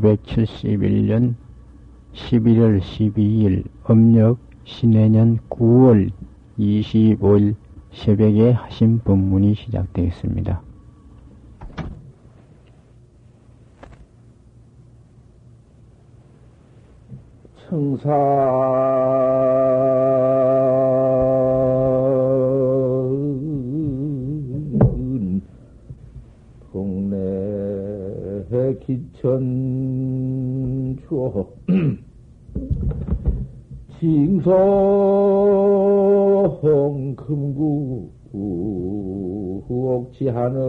[0.00, 1.34] 1971년
[2.14, 6.10] 11월 12일 음력 신해년 9월
[6.58, 7.54] 25일
[7.92, 10.62] 새벽에 하신 법문이 시작되겠습니다.
[17.68, 18.10] 청사
[26.72, 27.16] 동네
[28.86, 29.75] 기천
[31.08, 31.46] 주어
[34.00, 34.52] 징성
[37.16, 38.10] 금구
[39.68, 40.66] 옥지 하늘라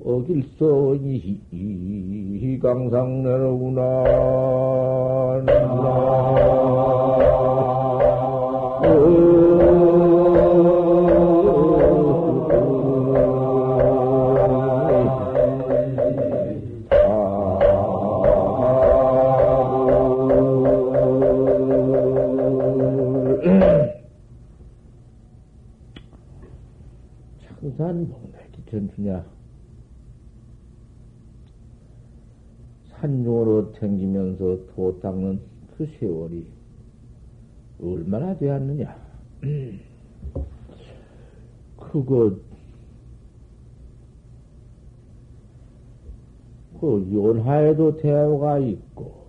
[0.05, 1.39] 어길서니
[2.63, 3.81] 강상내로구나
[28.75, 29.25] 전투냐?
[32.91, 35.41] 산중으로 댕기면서 도 닦는
[35.77, 36.47] 그 세월이
[37.81, 38.97] 얼마나 되었느냐?
[41.77, 42.37] 그거,
[46.81, 49.25] 그 연하에도 대화가 있고,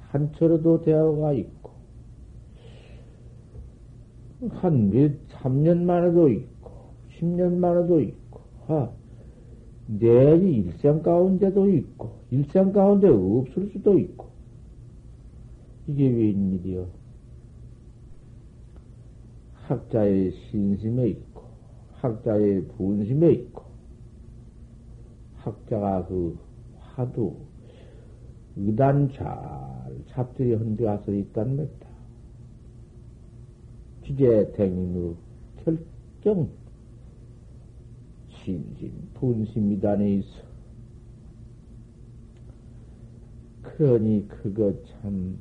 [0.00, 1.70] 한철에도 대화가 있고,
[4.50, 6.53] 한 몇, 3년 만에도 있고,
[7.18, 8.90] 10년 만에도 있고, 아,
[9.86, 14.28] 내일이 일생 가운데도 있고, 일생 가운데 없을 수도 있고,
[15.86, 16.86] 이게 웬일이요?
[19.54, 21.42] 학자의 신심에 있고,
[21.92, 23.64] 학자의 분심에 있고,
[25.36, 26.38] 학자가 그
[26.78, 27.34] 화두,
[28.56, 29.24] 의단 잘
[30.08, 31.88] 잡들이 헌데 가서 있단 말이다.
[34.02, 35.16] 주제 댕인으로
[35.64, 36.48] 결정
[38.44, 40.42] 신신, 분심이단에 있어.
[43.62, 45.38] 그러니 그거 참,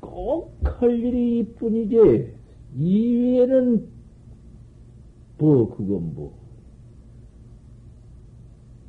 [0.00, 2.34] 꼭 할 일이 이뿐이지.
[2.76, 3.88] 이외에는,
[5.38, 6.38] 뭐, 그건 뭐.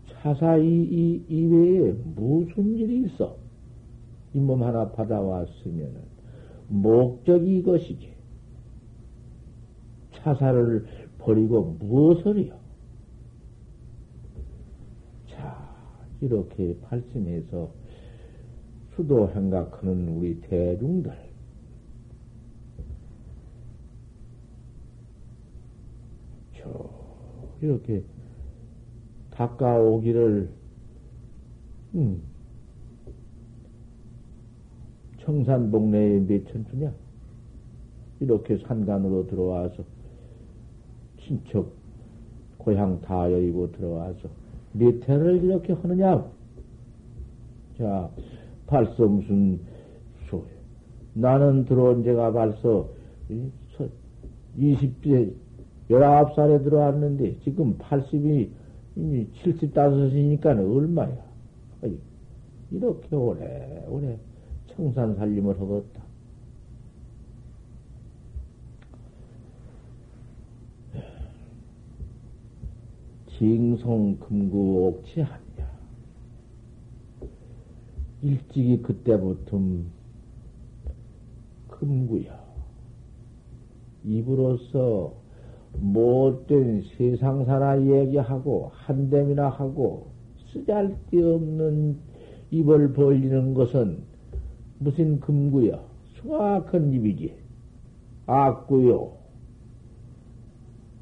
[0.07, 3.37] 차사 이, 이, 이외에 무슨 일이 있어?
[4.33, 6.01] 이 몸 하나 받아왔으면은,
[6.67, 8.13] 목적이 이것이지.
[10.13, 10.85] 차사를
[11.23, 12.53] 버리고 무엇을요?
[15.29, 15.75] 자,
[16.21, 17.71] 이렇게 발심해서
[18.95, 21.11] 수도 생각하는 우리 대중들,
[26.57, 26.89] 저,
[27.61, 28.03] 이렇게
[29.31, 30.49] 닦아오기를,
[31.95, 32.21] 음,
[35.19, 36.93] 청산봉내에 몇 천 주냐?
[38.19, 39.83] 이렇게 산간으로 들어와서
[41.25, 41.71] 친척
[42.57, 44.29] 고향 다 여의고 들어와서
[44.73, 46.25] 리태를 이렇게 하느냐?
[47.77, 48.09] 자,
[48.67, 49.59] 벌써 무슨
[50.29, 50.43] 소
[51.13, 52.89] 나는 들어온 지가 벌써
[54.57, 55.33] 20대
[55.89, 58.49] 19살에 들어왔는데 지금 80이
[58.95, 61.17] 75이니까 얼마야?
[62.71, 64.17] 이렇게 오래 오래
[64.67, 66.01] 청산 살림을 하겠다.
[73.43, 75.69] 징송 금구 옥치 하냐.
[78.21, 79.59] 일찍이 그때부터
[81.67, 82.41] 금구야.
[84.05, 85.13] 입으로서
[85.77, 90.07] 못된 세상사나 얘기하고 한댐이나 하고
[90.53, 91.97] 쓰잘데없는
[92.49, 94.03] 입을 벌리는 것은
[94.79, 95.83] 무슨 금구야?
[96.15, 97.35] 수악한 입이지.
[98.25, 99.17] 악구요.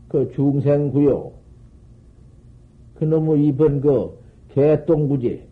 [0.07, 1.40] 그 중생구요.
[3.01, 4.15] 그놈의 입은 그
[4.49, 5.47] 개똥구지.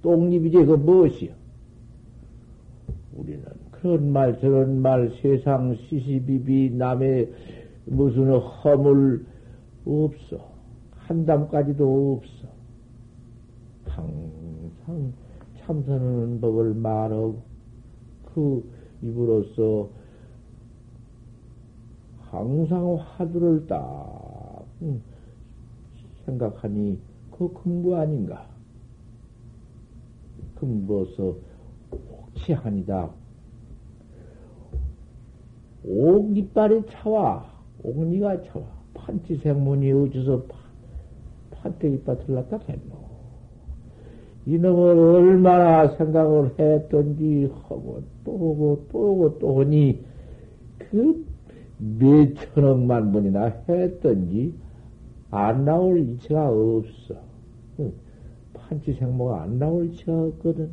[0.00, 1.32] 똥입이지, 그 무엇이요?
[3.16, 7.32] 우리는 그런 말, 저런 말, 세상 시시비비, 남의
[7.86, 9.26] 무슨 허물
[9.84, 10.52] 없어.
[10.92, 12.48] 한담까지도 없어.
[13.86, 15.12] 항상
[15.58, 17.42] 참선하는 법을 말하고,
[18.32, 18.70] 그
[19.02, 19.88] 입으로서
[22.30, 24.64] 항상 화두를 딱
[26.24, 26.98] 생각하니
[27.30, 28.46] 그 근부 아닌가?
[30.56, 31.36] 근부로서
[31.90, 33.10] 옥치하니다.
[35.86, 37.44] 옥 이빨이 차와,
[37.82, 38.64] 옥니가 차와.
[38.94, 40.46] 판치생문이 어디서
[41.50, 43.04] 판때 이빨 들렀다 했노.
[44.46, 50.04] 이놈을 얼마나 생각을 했던지 하고 또 오고 또 오고 또 오니
[50.78, 51.26] 그
[51.78, 54.54] 몇천억만 번이나 했던지
[55.36, 57.16] 안 나올 이치가 없어.
[58.54, 60.70] 판치생모가 안 나올 이치가 없거든.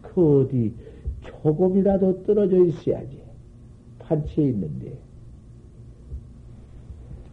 [0.00, 0.72] 그 어디
[1.22, 3.20] 조금이라도 떨어져 있어야지.
[3.98, 4.96] 판치에 있는데.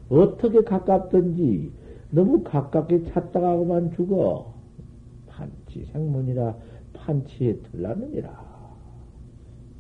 [0.10, 1.72] 어떻게 가깝든지
[2.10, 4.54] 너무 가깝게 찾다가고만 죽어.
[5.28, 6.56] 판치 생문이라
[6.94, 8.54] 판치에 들라느니라.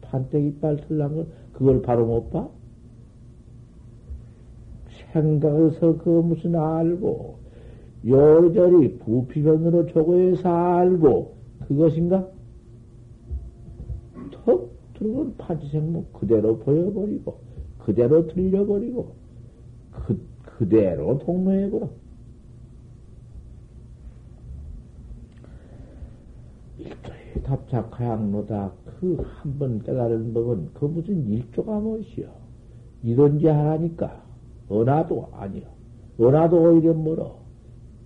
[0.01, 2.47] 판때기빨 들란 걸 그걸 바로 못 봐?
[5.13, 7.37] 생각해서 그 무슨 알고
[8.05, 11.37] 요리저리 부피변으로 조고해서 알고
[11.67, 12.27] 그것인가?
[14.31, 17.39] 턱 들어온 판치생문 그대로 보여버리고
[17.79, 19.15] 그대로 들려버리고
[19.91, 21.89] 그, 그대로 동로해버려.
[26.79, 28.71] 일조에 답착하양로다.
[28.99, 32.27] 그 한 번 깨달은 법은 그 무슨 일조가 무엇이여.
[33.03, 34.23] 이런지 하라니까.
[34.71, 35.63] 은하도 아니여.
[36.19, 37.35] 은하도 오히려 멀어.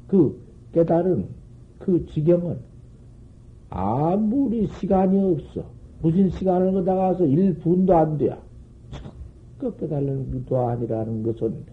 [0.08, 0.40] 그
[0.74, 1.28] 깨달은
[1.80, 2.58] 그 지경은
[3.70, 5.66] 아무리 시간이 없어.
[6.02, 8.42] 무슨 시간을 거다가서 1분도 안 돼야.
[9.58, 11.66] 그 깨달는 것도 아니라는 것은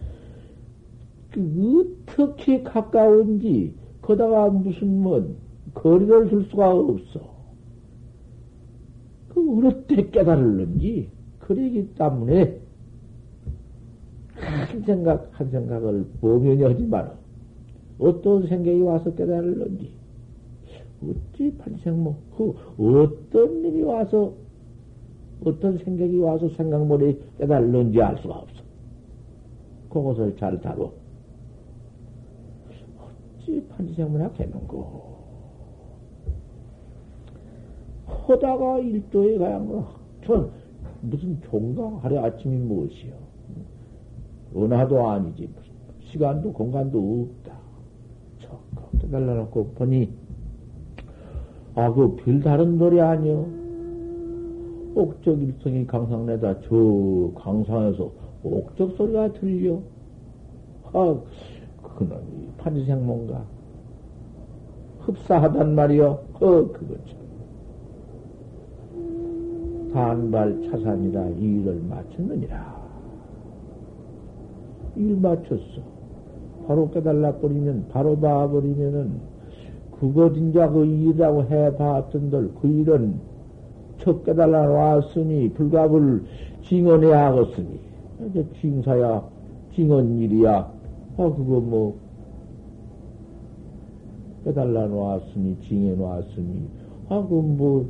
[1.30, 5.34] 그 어떻게 가까운지 거다가 무슨 뭐
[5.74, 7.34] 거리를 둘 수가 없어.
[9.28, 11.10] 그 어느 때 깨달을는지
[11.40, 12.63] 그러기 때문에
[14.36, 17.14] 한 생각 한 생각을 범연히 하지 마라.
[17.98, 19.92] 어떤 생각이 와서 깨달을는지
[21.02, 24.32] 어찌 판생모 그 어떤 일이 와서
[25.44, 28.62] 어떤 생각이 와서 생각머리 깨달는지 알 수가 없어.
[29.90, 30.92] 그것을 잘 다뤄.
[33.38, 35.14] 어찌 판지생문학 되는고.
[38.06, 39.86] 하다가 일도에 가야 거라.
[40.24, 40.50] 전
[41.02, 43.23] 무슨 종가 하루 아침이 무엇이요?
[44.56, 45.48] 은하도 아니지.
[46.00, 47.56] 시간도 공간도 없다.
[48.40, 48.58] 저,
[49.00, 50.10] 깨달아놓고 보니,
[51.74, 53.46] 아, 그 별다른 노래 아니요.
[54.94, 58.12] 옥적 일성이 강상내다 저 강상에서
[58.44, 59.80] 옥적 소리가 들려.
[60.92, 61.18] 아,
[61.82, 63.44] 그놈이 판지생 뭔가
[65.00, 66.06] 흡사하단 말이요.
[66.34, 67.24] 어, 그거 참.
[69.92, 72.83] 반발 차산이라 일을 마쳤느니라.
[74.96, 75.82] 일 마쳤어.
[76.66, 79.12] 바로 깨달라 버리면, 바로 봐버리면은,
[79.92, 83.14] 그거 진짜 그 일이라고 해봤던들, 그 일은
[83.98, 86.24] 첫 깨달라 놨으니, 불갑을
[86.62, 87.80] 징언해야 하겠으니,
[88.30, 89.22] 이제 징사야,
[89.74, 90.72] 징언 일이야.
[91.16, 91.96] 아, 그거 뭐,
[94.44, 96.68] 깨달라 놨으니, 징해 놨으니,
[97.08, 97.86] 아, 그 뭐,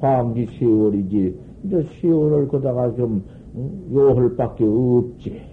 [0.00, 1.34] 광기 10월이지.
[1.64, 3.22] 이제 10월을 거다가 좀,
[3.54, 3.88] 응?
[3.92, 5.51] 요할 밖에 없지.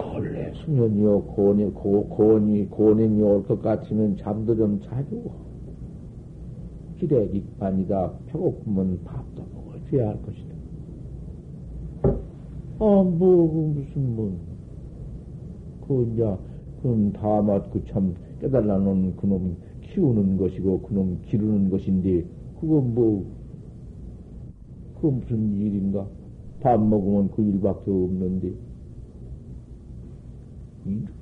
[0.00, 5.22] 원래 수년이요, 고니, 고, 고니, 고님이 올 것 같으면 잠도 좀 자주.
[6.98, 8.12] 기대 익반이다.
[8.26, 10.54] 배고프면 밥도 먹어 줘야 할 것이다.
[12.04, 14.36] 아, 뭐, 무슨, 뭐,
[15.86, 16.36] 그, 이제,
[16.82, 22.24] 그럼 다 맞고 참 깨달아 놓은 그놈 키우는 것이고 그놈 기르는 것인데
[22.60, 23.24] 그건 뭐
[24.94, 26.06] 그건 무슨 일인가?
[26.60, 28.52] 밥 먹으면 그 일밖에 없는데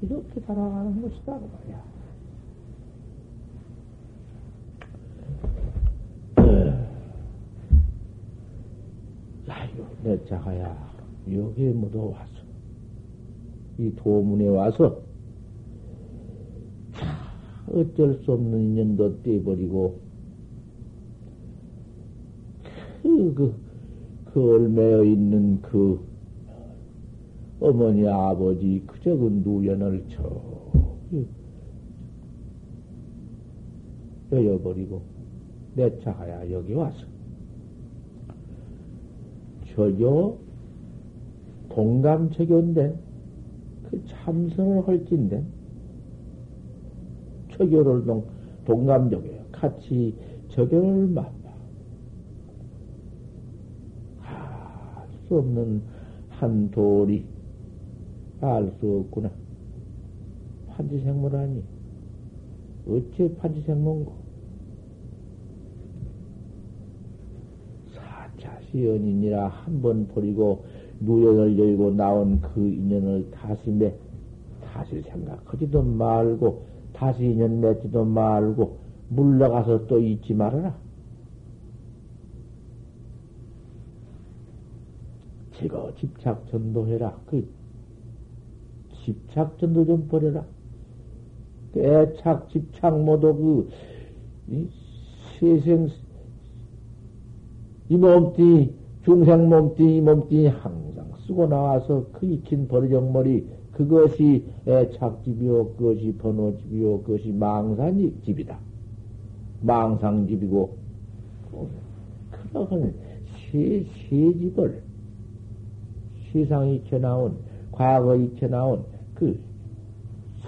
[0.02, 1.84] 이렇게 살아가는 것이다 그 말이야.
[9.48, 10.96] 야요 내 자가야
[11.32, 12.30] 여기에 모두 와서
[13.78, 15.06] 이 도문에 와서
[17.68, 19.98] 어쩔 수 없는 인연도 떼버리고,
[23.02, 23.54] 그, 그,
[24.32, 26.00] 그 얼매어 있는 그
[27.60, 30.66] 어머니, 아버지, 그 누연을 저,
[34.32, 35.02] 여여버리고
[35.74, 36.98] 내차하야 여기 와서
[39.74, 40.38] 저교
[41.68, 42.98] 동감처교인데
[43.84, 45.44] 그 참선을 할진데
[47.52, 48.26] 처교를 동,
[48.64, 49.44] 동감적이에요.
[49.52, 50.14] 같이
[50.48, 51.50] 저교를 맛봐.
[54.18, 55.82] 할수 없는
[56.30, 57.35] 한 돌이
[58.40, 59.30] 알 수 없구나.
[60.68, 61.62] 판지생물하니
[62.86, 64.12] 어째 판지생물고
[67.94, 70.64] 사차시 연인이라 한 번 버리고
[71.00, 73.94] 누연을 열고 나온 그 인연을 다시 매
[74.62, 78.78] 다시 생각하지도 말고 다시 인연 맺지도 말고
[79.08, 80.76] 물러가서 또 잊지 말아라.
[85.52, 87.18] 제거 집착 전도해라.
[87.26, 87.48] 그
[89.06, 90.44] 집착 전도 좀 버려라.
[91.76, 93.68] 애착, 집착 모두 그,
[94.48, 94.68] 이
[95.38, 95.88] 세생,
[97.88, 106.16] 이 몸띠, 중생 몸띠, 이 몸띠 항상 쓰고 나와서 그 익힌 버리정머리, 그것이 애착집이요, 그것이
[106.18, 108.58] 번호집이요, 그것이 망상집이다.
[109.60, 110.76] 망상집이고,
[112.30, 112.94] 그러한
[113.52, 114.82] 세, 세 집을,
[116.32, 117.36] 세상에 익혀나온,
[117.70, 119.38] 과거에 익혀나온 그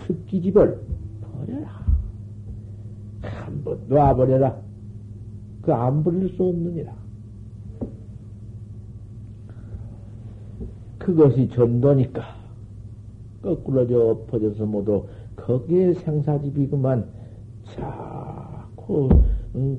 [0.06, 0.80] 습기집을
[1.22, 1.86] 버려라.
[3.22, 4.56] 한번 놔버려라.
[5.62, 6.94] 그 안 버릴 수 없느니라.
[10.98, 12.22] 그것이 전도니까.
[13.42, 15.06] 거꾸로 저 엎어져서 모두
[15.36, 17.06] 거기에 생사집이 그만
[17.64, 19.08] 자꾸
[19.54, 19.78] 음,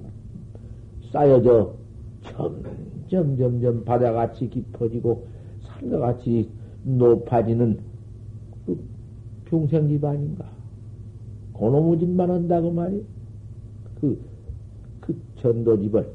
[1.12, 1.75] 쌓여져
[2.22, 5.27] 점점 점점 바다같이 깊어지고
[5.62, 6.50] 산과 같이
[6.84, 7.88] 높아지는 그
[9.50, 10.46] 평생집 아닌가.
[11.53, 13.03] 고노무집만 한다고 말이
[14.00, 14.20] 그,
[15.01, 16.10] 그 전도집을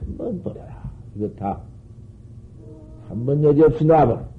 [0.00, 0.90] 한번 버려라.
[1.16, 1.60] 이거 다,
[3.08, 4.32] 한 번 여지 없이 놔버려.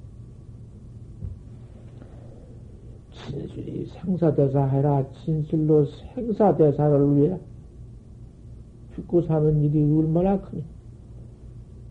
[3.30, 5.06] 진술이 생사대사 해라.
[5.24, 7.38] 진술로 생사대사를 위해
[8.96, 10.64] 죽고 사는 일이 얼마나 크니?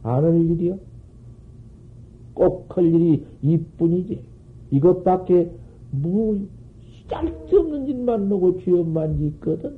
[0.03, 0.79] 아는 일이요?
[2.35, 4.21] 꼭 할 일이 이뿐이지.
[4.71, 5.51] 이것밖에
[5.93, 6.39] 뭐,
[7.09, 9.77] 짤데없는 짓만 놓고 죄업만 짓거든.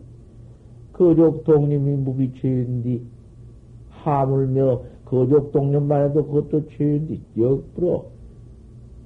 [0.92, 3.02] 거족동님이 무비죄인디,
[3.90, 8.11] 하물며 거족동님만 해도 그것도 죄인디, 역부로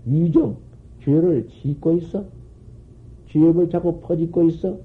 [0.04, 0.56] 위정,
[1.02, 2.24] 죄를 짓고 있어?
[3.30, 4.78] 죄업을 자꾸 퍼짓고 있어?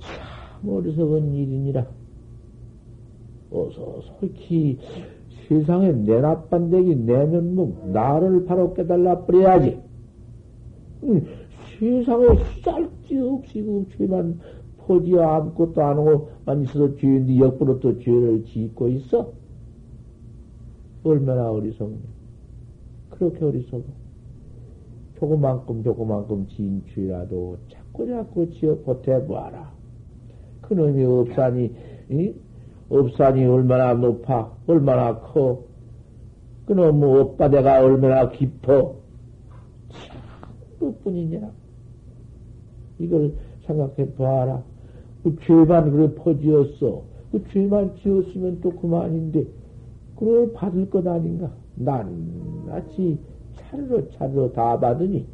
[0.00, 1.86] 참 어리석은 일이니라.
[3.50, 4.78] 어서 솔히
[5.52, 9.78] 세상에 내 나빤데기 내면목 나를 바로 깨달라 버려야지.
[11.04, 11.26] 음,
[11.78, 12.26] 세상에
[12.64, 14.40] 쌀데없이 그 죄만
[14.78, 19.32] 포지어 아무것도 안 하고만 있어도 죄인데 역부로 또 죄를 짓고 있어?
[21.04, 21.98] 얼마나 어리석냐.
[23.10, 23.82] 그렇게 어리석어.
[25.18, 26.46] 조그만큼 조그만큼
[26.94, 29.70] 죄라도 자꾸 자꾸 지어 보태보아라.
[30.62, 31.70] 그놈이 없사니,
[32.10, 32.32] 이?
[32.92, 35.60] 업산이 얼마나 높아, 얼마나 커,
[36.66, 38.96] 그놈의 업바다가 얼마나 깊어,
[39.88, 40.20] 참,
[40.78, 41.50] 그뿐이냐.
[42.98, 43.32] 이걸
[43.66, 44.62] 생각해 봐라.
[45.22, 47.02] 그 죄만 그래 퍼지었어.
[47.32, 49.46] 그 죄만 지었으면 또 그만인데,
[50.16, 51.50] 그걸 받을 것 아닌가?
[51.76, 53.18] 낱낱이
[53.56, 55.26] 차례로 차례로 다 받으니,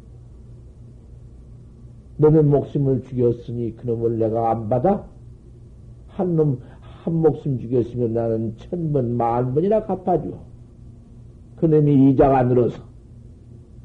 [2.15, 5.05] 너는 목숨을 죽였으니 그놈을 내가 안 받아?
[6.07, 6.59] 한 놈,
[7.03, 10.29] 한 목숨 죽였으면 나는 천 번, 만 번이나 갚아줘.
[11.55, 12.81] 그놈이 이자가 늘어서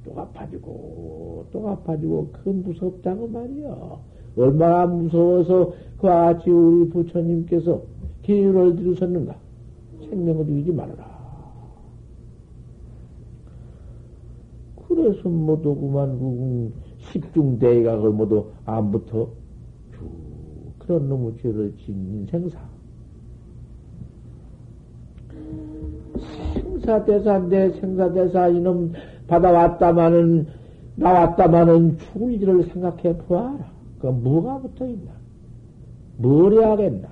[0.05, 3.99] 또 갚아주고, 또 갚아주고, 그 무섭다고 말이야.
[4.37, 7.81] 얼마나 무서워서 그 아치 우리 부처님께서
[8.23, 9.37] 기회를 들으셨는가?
[10.09, 11.15] 생명을 죽이지 말아라.
[14.89, 19.29] 그래서 모두 그만 그 십중대가 그 모두 안부터
[19.93, 20.11] 쭉
[20.79, 22.74] 그런 놈의 죄를 짓는 생사.
[26.85, 28.93] 생사대사인데 생사대사 이놈
[29.27, 30.47] 받아왔다마는
[30.97, 33.73] 나왔다마는 죽을 일을 생각해 보아라.
[33.99, 35.13] 그 뭐가 붙어 있나?
[36.19, 37.09] 뭘 해야겠나?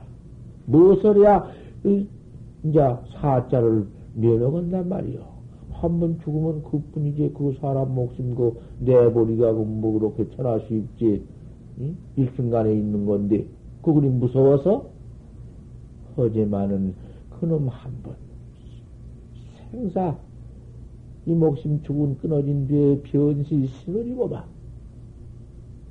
[0.67, 1.45] 무엇을 해야
[1.85, 2.81] 이제
[3.21, 5.33] 사자를 면허건단 말이요.
[5.73, 11.25] 한 번 죽으면 그뿐이지 그 사람 목숨 그 내버리가 그뭐 그렇게 천하 쉽지
[11.81, 11.97] 응?
[12.15, 13.45] 일순간에 있는 건데
[13.83, 14.87] 그거이 무서워서
[16.17, 16.95] 허제만은
[17.41, 18.15] 그놈 한 번
[19.73, 20.17] 생사,
[21.25, 23.67] 이 목숨 죽은 끊어진 뒤에 변시
[24.31, 24.45] 봐.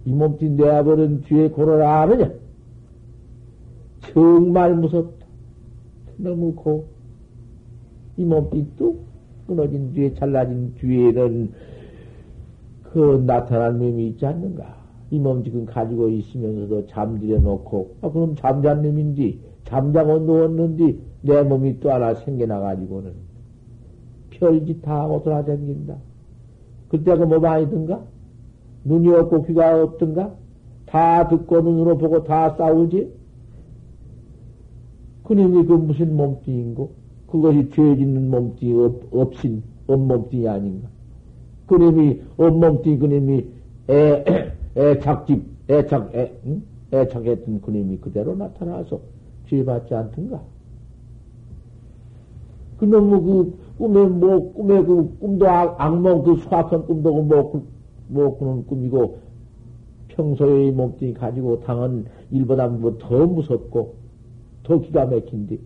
[0.05, 2.31] 이 몸띠 내버린 뒤에 고를 아느냐?
[4.13, 5.25] 정말 무섭다.
[6.17, 6.85] 너무 고.
[8.17, 9.03] 이 몸띠 뚝
[9.47, 11.51] 끊어진 뒤에, 잘라진 뒤에는
[12.83, 14.79] 그 나타난 놈이 있지 않는가?
[15.11, 21.79] 이 몸 지금 가지고 있으면서도 잠들여 놓고, 아, 그럼 잠잔 놈인지, 잠자고 누웠는지, 내 몸이
[21.81, 23.30] 또 하나 생겨나가지고는
[24.41, 25.95] 별짓 다 하고 돌아다닌다.
[26.89, 28.01] 그때가 뭐 많이 든가?
[28.83, 30.33] 눈이 없고 귀가 없던가?
[30.87, 33.13] 다 듣고 눈으로 보고 다 싸우지?
[35.23, 36.91] 그놈이 그 무슨 몸뚱인고?
[37.27, 40.89] 그것이 죄 짓는 몸뚱이 없, 없인 온몸뚱이 아닌가?
[41.67, 43.45] 그놈이 온몸뚱이 그놈이
[43.89, 46.63] 애, 애착집, 애착, 애, 응?
[46.91, 48.99] 애착했던 그놈이 그대로 나타나서
[49.47, 50.41] 죄 받지 않던가?
[52.79, 57.65] 그놈의 그 꿈에 뭐, 꿈에 그 꿈도 악, 악몽 그 수악한 꿈도 뭐,
[58.07, 59.17] 뭐 그런 꿈이고,
[60.09, 63.95] 평소의 몸뚱이 가지고 당한 일보다 뭐 더 무섭고,
[64.63, 65.57] 더 기가 막힌데.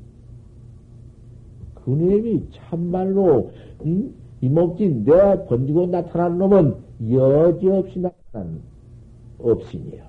[1.83, 3.51] 그놈이 참말로,
[3.85, 4.13] 응?
[4.41, 6.75] 이 몸뚱이 내 번지고 나타난 놈은
[7.11, 8.61] 여지없이 나타난
[9.39, 10.03] 업신이요.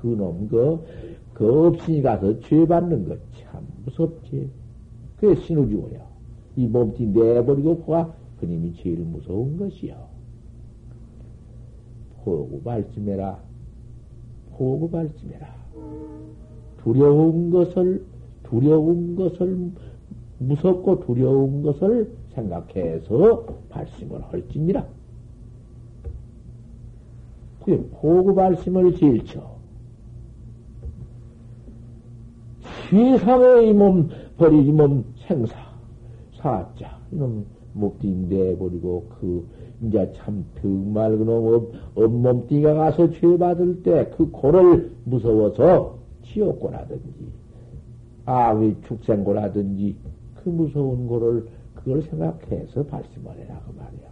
[0.00, 0.84] 그놈, 그,
[1.32, 3.16] 그 업신이 가서 죄 받는 거
[3.50, 4.50] 참 무섭지.
[5.16, 6.07] 그게 신우주고요.
[6.58, 9.94] 이 몸띠 내버리고 보아 그님이 제일 무서운 것이요.
[12.24, 13.38] 보고 발심해라.
[14.50, 15.54] 보고 발심해라.
[16.82, 18.04] 두려운 것을,
[18.42, 19.70] 두려운 것을,
[20.40, 24.84] 무섭고 두려운 것을 생각해서 발심을 할지니라.
[27.60, 29.58] 그게 보고 발심을 제일쳐.
[32.90, 35.67] 세상의 몸, 버리지 몸 생사.
[36.38, 36.98] 사자.
[37.12, 39.46] 이놈 목띠 내버리고 그,
[39.82, 47.26] 이제 참 정말 그놈 업몸띠가 가서 죄받을 때 그 고를 무서워서 지옥고라든지,
[48.24, 49.96] 아위 축생고라든지
[50.42, 54.08] 그 무서운 고를 그걸 생각해서 발심을 해라 그 말이야.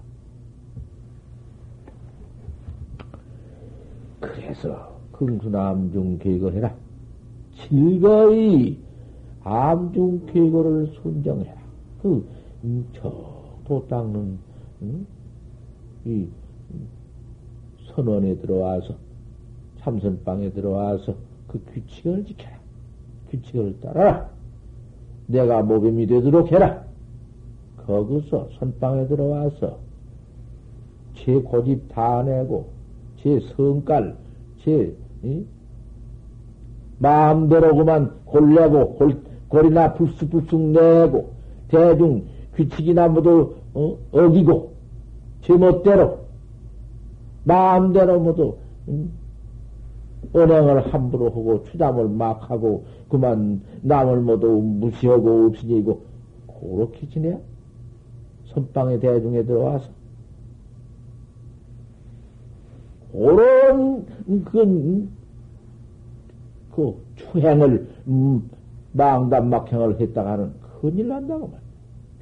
[4.20, 6.74] 그래서 긍수남중 계획을 해라.
[7.68, 8.78] 즐거이
[9.42, 11.55] 암중 계획을 순정해라.
[12.06, 12.24] 그,
[12.62, 13.10] 음, 저,
[13.64, 14.38] 도 닦는,
[14.82, 15.06] 음?
[16.04, 16.28] 이,
[17.88, 18.94] 선원에 들어와서,
[19.80, 21.16] 참선방에 들어와서
[21.48, 22.56] 그 규칙을 지켜라.
[23.30, 24.30] 규칙을 따라라.
[25.26, 26.84] 내가 모범이 되도록 해라.
[27.78, 29.78] 거기서 선방에 들어와서
[31.14, 32.68] 제 고집 다 내고,
[33.20, 34.16] 제 성깔,
[34.60, 35.44] 제, 이?
[36.98, 41.35] 마음대로 그만 골내고, 골, 골이나 불쑥불쑥 내고,
[41.68, 43.96] 대중 규칙이나 모두 어?
[44.12, 44.72] 어기고
[45.42, 46.18] 제멋대로
[47.44, 48.56] 마음대로 모두
[48.88, 49.12] 음?
[50.32, 56.02] 언행을 함부로 하고 추담을 막 하고 그만 남을 모두 무시하고 없으니고
[56.46, 57.38] 그렇게 지내
[58.46, 59.88] 선방의 대중에 들어와서
[63.12, 64.06] 그런
[64.44, 65.08] 그,
[66.72, 68.50] 그 추행을 음,
[68.92, 71.60] 망담막행을 했다가는 큰일 난다고 말.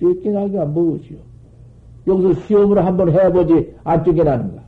[0.01, 1.19] 쫓겨나기가 무엇이요?
[2.07, 4.63] 여기서 시험을 한번 해보지 안 쫓겨나는가?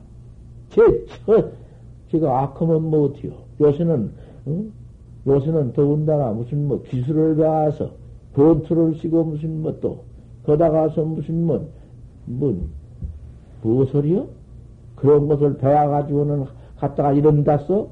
[0.69, 0.81] 제,
[1.25, 1.49] 저,
[2.11, 3.33] 제가 악하면 뭐 어때요?
[3.59, 4.11] 요새는,
[4.47, 4.71] 응?
[5.25, 7.91] 요새는 더군다나 무슨 뭐 기술을 배워서
[8.33, 10.03] 돈투를 쓰고 무슨 뭐 또,
[10.45, 11.67] 거다 가서 무슨 뭐,
[12.25, 12.67] 뭐,
[13.63, 14.27] 뭐 소리요?
[14.95, 16.45] 그런 것을 배워가지고는
[16.77, 17.87] 갖다가 이런다 써?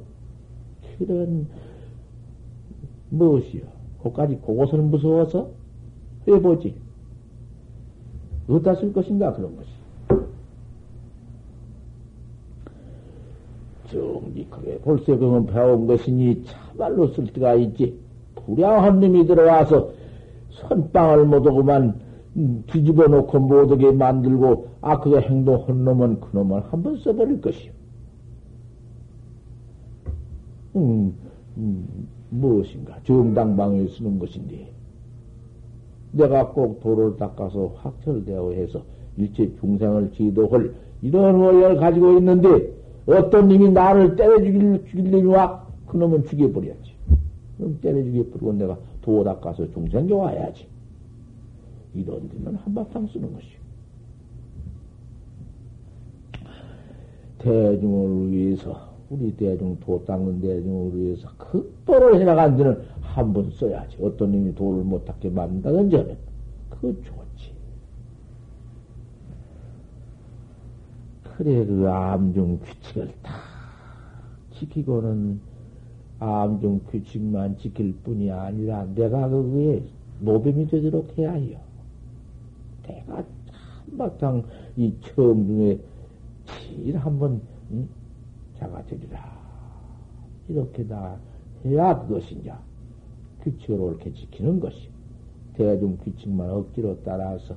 [0.99, 1.47] 그런,
[3.09, 3.63] 무엇이요?
[4.03, 5.64] 그까지 그것을 무서워서?
[6.27, 6.75] 해보지.
[8.49, 9.69] 어디다 쓸 것인가, 그런 것이.
[13.91, 17.99] 정지 크게 볼세 그건 배운 것이니 참말로 쓸 때가 있지.
[18.35, 19.91] 불량한 놈이 들어와서
[20.51, 21.99] 선빵을 못하고만
[22.67, 27.71] 뒤집어 놓고 못하게 만들고, 아, 그거 행동한 놈은 그 놈을 한번 써버릴 것이요.
[30.75, 31.13] 음,
[31.57, 32.99] 음, 무엇인가?
[33.03, 34.74] 정당방에 쓰는 것인데.
[36.15, 38.81] 내가 꼭 도를 닦아서 확철되어 해서
[39.17, 42.73] 일체 중생을 지도할 이런 원리를 가지고 있는데
[43.05, 45.65] 어떤 님이 나를 때려 죽일, 죽일 놈이 와?
[45.87, 46.93] 그놈은 죽여버려야지.
[47.57, 50.65] 그럼 때려 죽여버리고 내가 도 닦아서 중생 좋아야지.
[51.93, 53.65] 이런 데는 한바탕 쓰는 것이요.
[57.39, 63.97] 대중을 위해서, 우리 대중 도 닦는 대중을 위해서 극도를 해나간 데는 한 번 써야지.
[64.01, 66.17] 어떤 놈이 도를 못 닦게 만든다든지 하면,
[66.69, 67.53] 그거 좋지.
[71.37, 73.33] 그래, 그 암중 규칙을 다
[74.53, 75.39] 지키고는
[76.19, 79.83] 암중 규칙만 지킬 뿐이 아니라 내가 그거에
[80.21, 81.59] 노뱀이 되도록 해야 해요.
[82.87, 83.23] 내가
[83.89, 84.43] 한바탕
[84.77, 85.79] 이 처음 중에
[86.45, 87.41] 제일 한번
[87.71, 87.87] 응?
[88.57, 89.35] 자가 되리라.
[90.47, 91.17] 이렇게 다
[91.65, 92.61] 해야 그것이 냐
[93.41, 94.89] 규칙을 옳게 지키는 것이
[95.53, 97.55] 대중 규칙만 억지로 따라서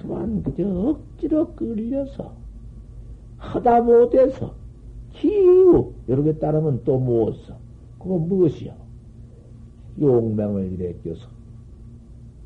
[0.00, 2.34] 그만 그저 억지로 끌려서
[3.38, 4.54] 하다 못해서
[5.12, 7.56] 기우 이렇게 따르면 또 무엇어?
[7.98, 8.74] 그거 무엇이요?
[10.00, 11.28] 용맹을 이래 껴서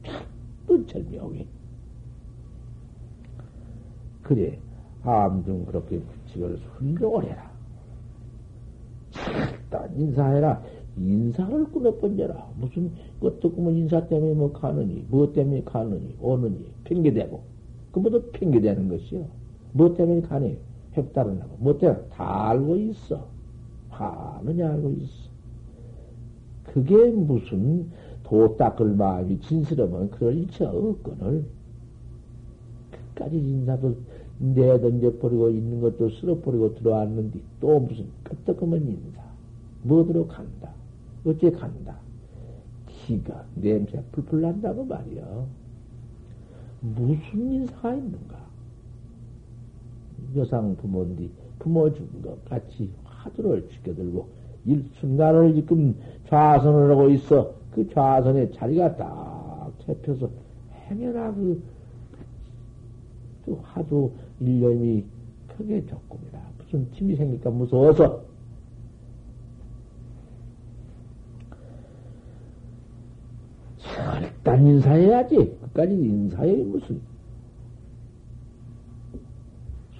[0.02, 1.46] 자꾸 절명이
[4.22, 4.58] 그래
[5.02, 6.00] 암중 그렇게
[6.32, 7.50] 규칙을 순종을 해라.
[9.52, 10.62] 일단 인사해라.
[10.96, 12.50] 인사를 끊어번져라.
[12.58, 12.90] 무슨
[13.20, 17.40] 것도 꾸면 인사 때문에 뭐 가느니, 무엇 때문에 가느니, 오느니, 핑계대고.
[17.92, 19.24] 그 모두 핑계대는 것이요.
[19.72, 20.58] 무엇 때문에 가니?
[20.96, 21.56] 획달은 하고.
[21.58, 21.98] 무엇 때문에?
[22.10, 23.26] 다 알고 있어.
[23.90, 25.30] 하느냐 알고 있어.
[26.64, 27.90] 그게 무슨
[28.22, 31.44] 도 닦을 마음이 진스러면 그럴 일체 없거늘.
[33.14, 33.94] 끝까지 인사도
[34.38, 39.22] 내던져 버리고 있는 것도 쓸어 버리고 들어왔는데 또 무슨 끄떡하면 인사.
[39.82, 40.70] 뭐들어 간다.
[41.24, 41.96] 어째 간다.
[42.86, 45.46] 기가 냄새 풀풀 난다고 말이야.
[46.80, 48.42] 무슨 인사가 있는가?
[50.36, 54.26] 여상 부모인데 부모 죽은 것 같이 화두를 죽여들고
[54.64, 55.94] 일순간을 지금
[56.28, 57.54] 좌선을 하고 있어.
[57.72, 60.28] 그 좌선에 자리가 딱 잡혀서
[60.88, 61.62] 행여나 그,
[63.44, 65.04] 그 화두 일념이
[65.56, 68.32] 크게 조금이라 무슨 침이 생길까 무서워서
[74.22, 75.36] 일단 인사해야지.
[75.60, 77.00] 끝까지 인사해 무슨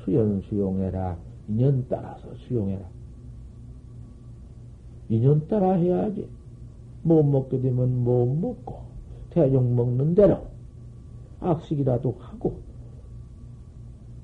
[0.04, 1.16] 수연 수용해라.
[1.48, 2.84] 인연 따라서 수용해라.
[5.08, 6.28] 인연 따라 해야지.
[7.02, 8.80] 못 먹게 되면 못 먹고
[9.30, 10.46] 대중 먹는 대로
[11.40, 12.60] 악식이라도 하고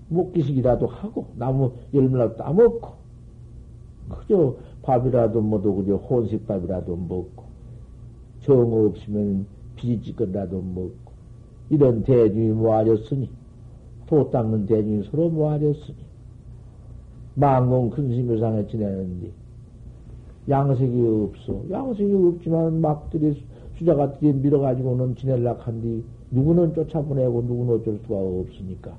[0.08, 2.88] 먹기식이라도 하고 나무 열매라도 따먹고
[4.08, 7.44] 그저 밥이라도 뭐도 그저 혼식밥이라도 먹고
[8.40, 11.12] 정 없으면 비지찌건라도 먹고
[11.70, 13.30] 이런 대중이 모아졌으니
[14.06, 15.96] 도 닦는 대중이 서로 모아졌으니
[17.34, 19.30] 망공 큰심묘상에 지내는데
[20.48, 21.62] 양색이 없어.
[21.70, 23.40] 양색이 없지만 막들이
[23.76, 28.96] 수자가들이 밀어가지고는 지낼락 한뒤 누구는 쫓아보내고 누구는 어쩔 수가 없으니까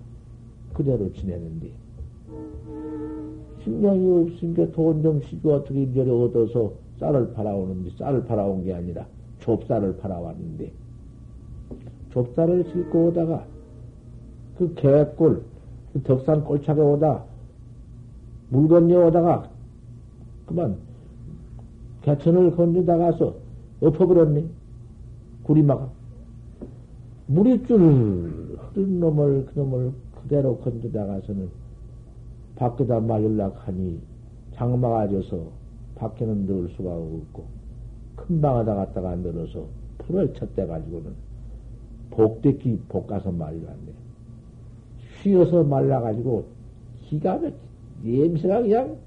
[0.80, 1.72] 그대로 지내는데.
[3.64, 9.06] 신경이 없으니까 돈 좀 시고 어떻게 이제 얻어서 쌀을 팔아오는데 쌀을 팔아온 게 아니라
[9.40, 10.72] 좁쌀을 팔아왔는데.
[12.12, 13.46] 좁쌀을 싣고 오다가
[14.58, 15.44] 그 개꿀
[15.92, 17.26] 그 덕산 꼴차게 오다
[18.50, 19.50] 물 건너 오다가
[20.46, 20.78] 그만
[22.04, 23.36] 개천을 건너다가서
[23.82, 24.46] 엎어버렸네.
[25.44, 25.90] 구리마가.
[27.28, 27.78] 물이 줄
[28.74, 29.92] 흐른 놈을 그 놈을
[30.30, 31.50] 그대로 건너다가서는
[32.56, 34.00] 밖에다 말릴락 하니
[34.54, 35.50] 장마가 져서
[35.96, 37.46] 밖에는 넣을 수가 없고
[38.16, 39.66] 큰 방에다 갖다가 늘어서
[39.98, 41.14] 풀을 쳤대 가지고는
[42.12, 43.92] 복대기 볶아서 말려왔네.
[45.24, 46.46] 쉬어서 말라가지고
[47.06, 47.56] 기가 막히
[48.04, 48.98] 냄새가 그냥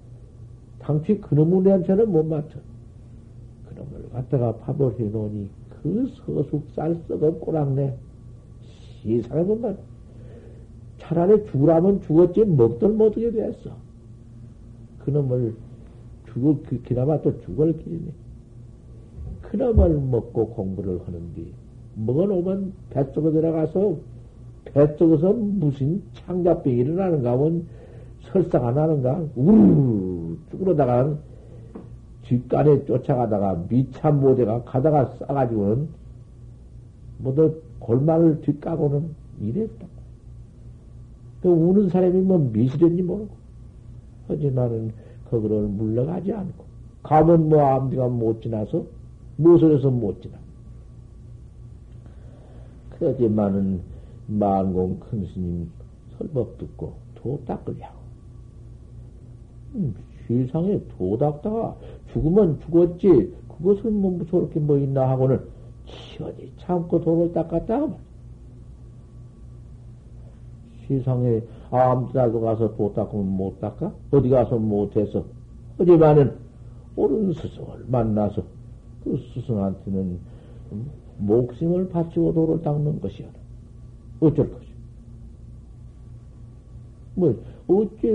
[0.80, 2.58] 당초에 그놈의 냄새는 못 맞춰.
[3.68, 7.94] 그놈을 갖다가 밥을 해놓으니 그 서숙 쌀 썩은 꼬랑내
[9.04, 9.91] 세상에 보면
[11.02, 13.70] 차라리 죽으라면 죽었지 먹들 못하게 됐어.
[15.00, 15.54] 그놈을
[16.32, 18.12] 죽을, 그나마 또 죽을 길이네.
[19.42, 21.42] 그놈을 먹고 공부를 하는데,
[21.96, 23.96] 먹어놓으면 뱃속에 들어가서,
[24.64, 27.66] 뱃속에서 무슨 창자병이 일어나는가 하면
[28.22, 31.18] 설사가 나는가, 우르르 쭈그러다가
[32.22, 35.88] 뒷간에 쫓아가다가 미참 모대가 가다가 싸가지고는
[37.18, 39.10] 모두 골망을 뒷가고는
[39.40, 39.91] 이랬다.
[41.42, 43.35] 그 우는 사람이 뭐 미실인지 모르고.
[44.28, 44.92] 하지만은
[45.28, 46.64] 거기를 물러가지 않고.
[47.02, 48.85] 가면 뭐 암비가 못 지나서
[49.37, 50.38] 무엇을 해서 못 지나.
[52.90, 53.81] 그러지만은
[54.28, 55.68] 만공 큰 스님
[56.16, 58.02] 설법 듣고 도 닦으려고.
[59.74, 59.94] 음,
[60.28, 61.76] 세상에 도 닦다가
[62.12, 63.35] 죽으면 죽었지.
[63.48, 65.40] 그것은 뭐 저렇게 뭐 있나 하고는
[65.87, 67.88] 시원히 참고 도를 닦았다.
[70.86, 73.92] 세상에 아무 데라도 가서 도 닦으면 못 닦아?
[74.10, 75.24] 어디 가서 못해서.
[75.78, 76.36] 하지만은
[76.96, 78.42] 옳은 스승을 만나서
[79.04, 80.18] 그 스승한테는
[81.18, 83.26] 목숨을 바치고 도를 닦는 것이야.
[84.20, 84.66] 어쩔 것이.
[87.14, 87.34] 뭐,
[87.68, 88.12] 어째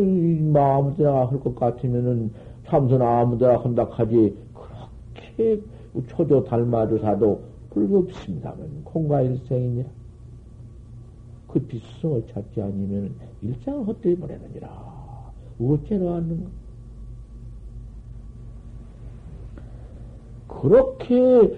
[0.51, 2.31] 마음대로 할것 같으면은
[2.65, 5.61] 참선 아무 데나 한다 하지, 그렇게
[6.07, 9.89] 초조 닮아주사도 불급습니다면 공과 일생이니라.
[11.47, 14.67] 그 비스성을 찾지 아니면 일상을 헛되이 보내느니라.
[15.59, 16.49] 어째로 왔는가?
[20.47, 21.55] 그렇게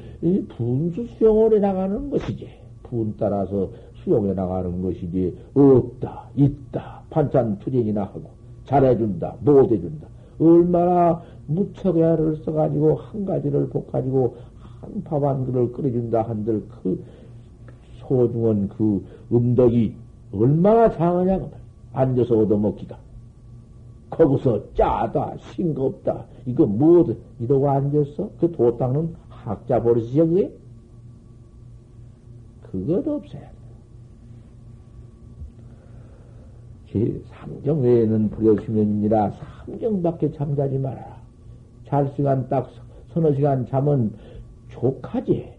[0.50, 2.48] 분수 수용을 해 나가는 것이지.
[2.84, 3.70] 분 따라서
[4.04, 5.38] 수용해 나가는 것이지.
[5.54, 8.24] 없다, 있다, 반찬 투쟁이나 하고,
[8.66, 10.08] 잘해준다, 못해준다.
[10.40, 14.36] 얼마나 무척 애를 써가지고 한 가지를 볶아가지고
[14.82, 17.04] 한 밥 한 그릇을 끓여준다 한들 그
[18.10, 19.96] 소중한 그 음덕이
[20.34, 21.52] 얼마나 장하냐고
[21.94, 22.98] 앉아서 얻어먹기가.
[24.10, 28.32] 거기서 짜다, 싱겁다, 이거 뭐든, 이러고 앉았어?
[28.40, 30.52] 그도 닦는 학자 버릇이야, 그게?
[32.64, 33.60] 그것 없어야 돼.
[36.92, 39.32] 제 삼경 외에는 불여수면이니라
[39.66, 41.20] 삼경밖에 잠자지 말아라.
[41.86, 42.70] 잘 시간 딱
[43.14, 44.14] 서너 시간 잠은
[44.70, 45.59] 족하지.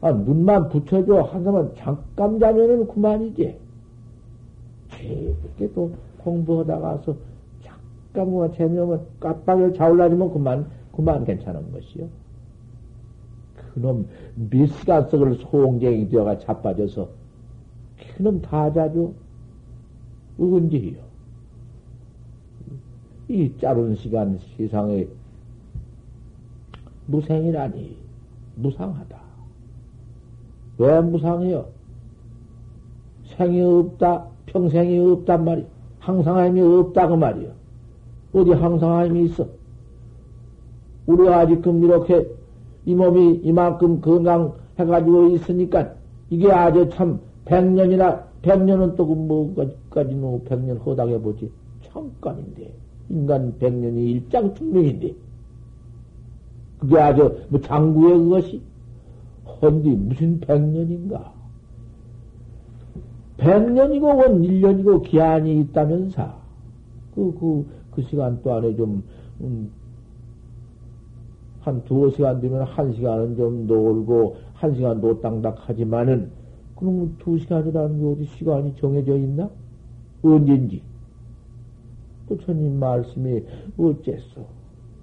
[0.00, 1.22] 아, 눈만 붙여줘.
[1.22, 3.58] 한 사람 잠깐 자면은 그만이지.
[5.02, 7.14] 이렇게 또 공부하다가서
[7.62, 12.08] 잠깐 뭐 재미오면 깜빡이 자올라지면 그만, 그만 괜찮은 것이요.
[13.74, 14.06] 그놈
[14.50, 17.08] 몇 시간 썩을 소홍쟁이 되어가 자빠져서
[18.16, 19.14] 그놈 다 자죠.
[20.38, 20.98] 우은지요.
[23.28, 25.06] 이 짧은 시간 세상에
[27.06, 27.96] 무생이라니
[28.56, 29.29] 무상하다.
[30.80, 31.66] 왜 무상해요?
[33.36, 35.66] 생이 없다, 평생이 없단 말이야.
[35.98, 37.50] 항상함이 없다 그 말이야.
[38.32, 39.46] 어디 항상함이 있어?
[41.04, 42.26] 우리가 아직끔 이렇게
[42.86, 45.92] 이 몸이 이만큼 건강해가지고 있으니까
[46.30, 51.50] 이게 아주 참 백년이나 백년은 또그 뭐까지 뭐 백년 허당해 보지
[51.82, 52.72] 잠깐인데
[53.10, 55.14] 인간 백년이 일장 충명인데
[56.78, 58.69] 그게 아주 뭐 장구의 그것이
[59.60, 61.32] 헌디 무슨 백년인가?
[63.36, 66.40] 백년이고 원 1년이고 기한이 있다면서
[67.14, 69.02] 그, 그, 그 시간 동안에 좀,
[69.40, 69.70] 음,
[71.60, 76.30] 한 두어 시간 되면 한 시간은 좀 놀고, 한 시간 노땅닥 하지만은,
[76.76, 79.50] 그럼 두 시간이라는 게 어디 시간이 정해져 있나?
[80.22, 80.82] 언젠지.
[82.26, 83.42] 부처님 말씀이
[83.76, 84.46] 어째서?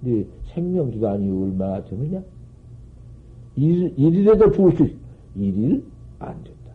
[0.00, 2.22] 네 생명기간이 얼마나 되느냐?
[3.58, 4.88] 일, 일이라도 죽을 수.
[5.34, 5.84] 일일
[6.20, 6.72] 안 된다.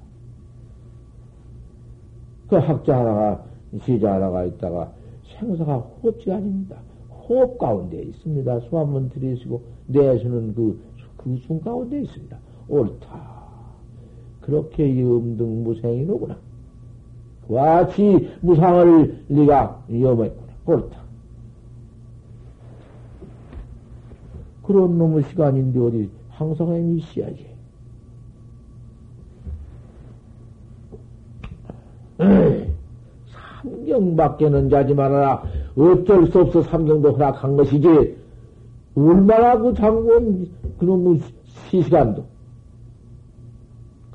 [2.49, 3.43] 그 학자 하나가,
[3.81, 4.91] 시자 하나가 있다가
[5.39, 6.77] 생사가 호흡지 아닙니다.
[7.09, 8.59] 호흡 가운데 있습니다.
[8.61, 10.79] 수한문 들이시고 내수는 그,
[11.17, 12.37] 그숨 가운데 있습니다.
[12.67, 13.43] 옳다.
[14.41, 16.37] 그렇게 염등 무생이로구나.
[17.47, 20.53] 같이 무상을 네가 염했구나.
[20.65, 21.03] 옳다.
[24.63, 26.09] 그런 놈의 시간인데 어디
[26.43, 27.47] 항상에 있어야지.
[33.63, 35.43] 삼경 밖에는 자지 말아라.
[35.77, 38.17] 어쩔 수 없어 삼경도 허락한 것이지.
[38.95, 41.19] 얼마나 그 장군 그놈의
[41.69, 42.25] 시시간도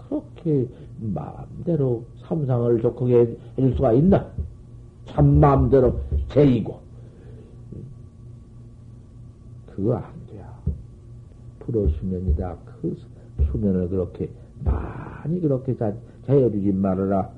[0.09, 0.69] 그렇게
[1.01, 4.27] 마음대로 삼상을 좋게 해줄 수가 있나?
[5.07, 6.79] 참 마음대로 제이고
[9.67, 10.18] 그거 안.
[11.69, 12.57] 프로 수면이다.
[12.81, 12.97] 그
[13.53, 14.31] 수면을 그렇게
[14.65, 15.93] 많이 그렇게 자,
[16.27, 17.29] 자해주지 말아라.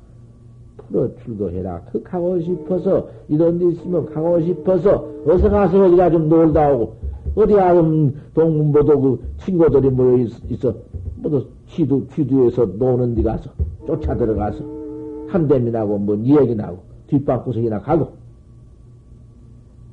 [0.77, 1.83] 풀어 출거해라.
[1.93, 6.95] 그 가고 싶어서, 이런 데 있으면 가고 싶어서, 어서 가서 어디가 좀 놀다 오고,
[7.35, 10.75] 어디 가면 동문보도 그 친구들이 모여 있, 어
[11.16, 13.51] 모두 취두, 취두에서 노는 데 가서,
[13.87, 14.64] 쫓아 들어가서,
[15.29, 18.12] 한 대미 나고, 뭐, 이야기 나고, 뒷방구석이나 가고,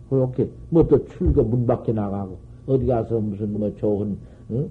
[0.10, 4.18] 그렇게, 뭐 또 출거 문 밖에 나가고, 어디 가서 무슨 뭐 좋은,
[4.52, 4.70] 응?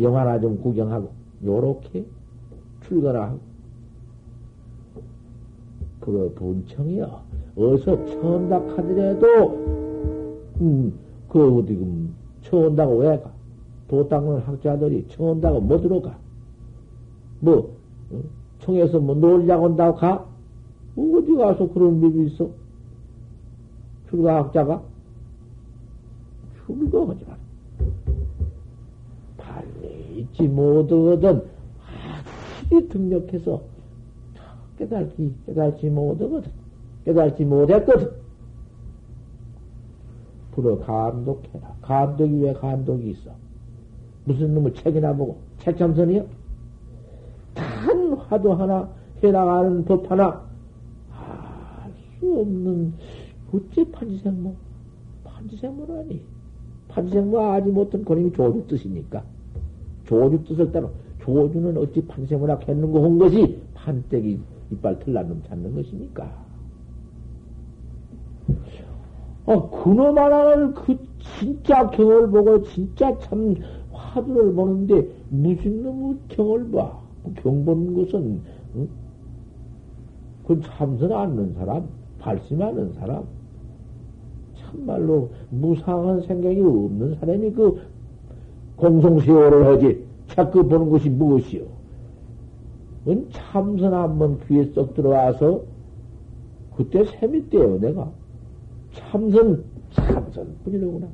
[0.00, 1.10] 영화나 좀 구경하고,
[1.44, 2.04] 요렇게
[2.82, 3.38] 출거나 하고,
[6.00, 7.20] 그거 분청이요.
[7.56, 9.26] 어서 처음다 하더라도,
[10.60, 10.94] 음,
[11.28, 13.30] 그 어디, 음, 처온다고 왜 가?
[13.86, 16.18] 도 닦는 학자들이 처온다고 뭐 들어가?
[17.40, 17.76] 뭐,
[18.10, 18.20] 어?
[18.60, 20.26] 청에서 뭐 놀자고 온다고 가?
[20.96, 22.48] 어디 가서 그런 법이 있어?
[24.08, 24.93] 출가 학자가?
[26.66, 27.36] 출가하지 마.
[29.36, 31.44] 발리 있지 못하거든.
[31.78, 33.62] 확실히 등력해서
[34.78, 36.50] 깨달기, 깨달지 못하거든.
[37.04, 38.10] 깨달지 못했거든.
[40.52, 41.76] 불어 감독해라.
[41.82, 43.30] 감독이 왜 감독이 있어?
[44.24, 46.26] 무슨 놈의 책이나 보고, 책참선이요?
[47.54, 48.88] 단 화도 하나,
[49.22, 50.42] 해나가는 법 하나,
[51.10, 52.94] 알 수 없는,
[53.52, 54.54] 어째 판지생모?
[55.24, 56.33] 판지생모라니.
[56.94, 59.22] 판지생모 아지 못한 그림이 조주 뜻이니까.
[60.06, 60.88] 조주 뜻을 따라
[61.20, 66.44] 조주는 어찌 판지생모라 했는고 한 것이 판때기 이빨 털난 놈 찾는 것이니까.
[69.46, 70.96] 아, 그놈 하나를 그
[71.38, 73.54] 진짜 경을 보고 진짜 참
[73.92, 77.02] 화두를 보는데 무슨 놈의 경을 봐.
[77.24, 78.40] 그경 보는 것은,
[78.76, 78.88] 응?
[80.46, 83.24] 그 참선 않는 사람, 발심하는 사람,
[84.74, 87.80] 참말로 무상한 생각이 없는 사람이 그
[88.76, 91.62] 공성세월을 하지, 자꾸 보는 것이 무엇이요?
[93.06, 95.62] 은 참선 한번 귀에 쏙 들어와서,
[96.76, 98.10] 그때 셈이 떼요, 내가.
[98.92, 101.06] 참선, 참선 뿐이로구나.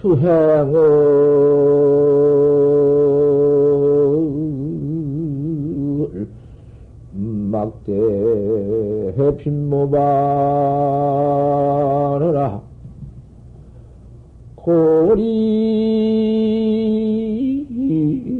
[0.00, 1.77] 수행을
[7.88, 9.98] 막대 해핀 모바느라.
[14.56, 15.24] 고리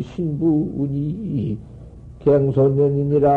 [0.03, 1.59] 신부니
[2.21, 3.29] 갱소년이니라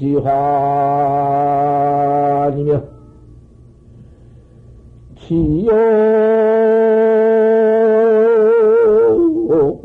[0.00, 0.30] 일기시환이며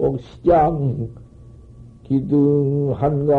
[0.01, 1.09] 지옥 시장
[2.03, 3.31] 기등 한간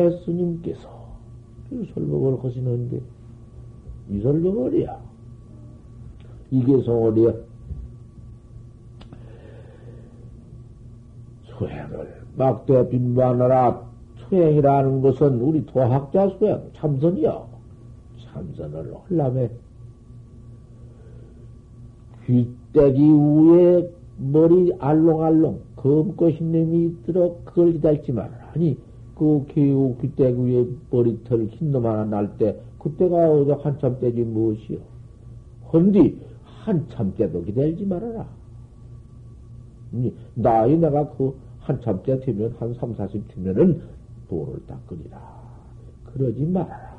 [0.00, 0.88] 응해 스님께서
[1.68, 3.00] 그 설법을 하시는데
[4.10, 4.98] 이 설법을이야?
[6.50, 7.32] 이게 성월이야?
[11.44, 13.90] 수행을 막대 빈반하라.
[14.28, 17.46] 수행이라는 것은 우리 도학자 수행 참선이야
[18.24, 19.50] 참선을 하려면
[22.24, 28.52] 귀때기 위에 머리 알롱알롱 검고 흰놈이 들어 그걸 기다리지 말아라.
[28.54, 28.78] 아니
[29.20, 34.78] 그 개우 귀때기 위에 머리털 흰놈 하나 날 때 그때가 어디 한참 때지 무엇이요.
[35.70, 38.26] 헌디 한참 때도 기다리지 말아라.
[39.92, 43.82] 이 나이 내가 그 한참 때 되면 한 3, 40 되면은
[44.30, 45.20] 도를 닦으리라.
[46.06, 46.98] 그러지 말아라.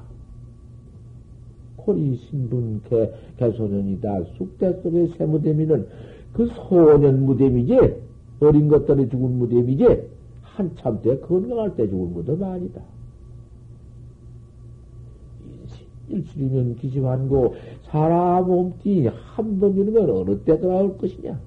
[1.77, 4.25] 코리 신분 개, 개소년이다.
[4.37, 5.87] 쑥대 속의 새무대미는
[6.33, 7.95] 그 소년 무대미지?
[8.41, 10.11] 어린 것들이 죽은 무대미지?
[10.55, 12.81] 한참 때 건강할 때 죽은 무덤 아니다.
[16.09, 21.39] 일실이면 기시환고 사람 몸띠 한번 이르면 어느 때 돌아올 것이냐?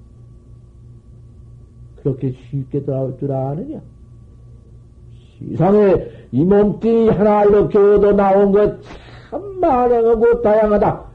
[1.97, 3.81] 그렇게 쉽게 돌아올 줄 아느냐?
[5.39, 8.79] 세상에 이 몸띠 하나 이렇게 얻어 나온 것
[9.29, 11.05] 참 많아하고 다양하다.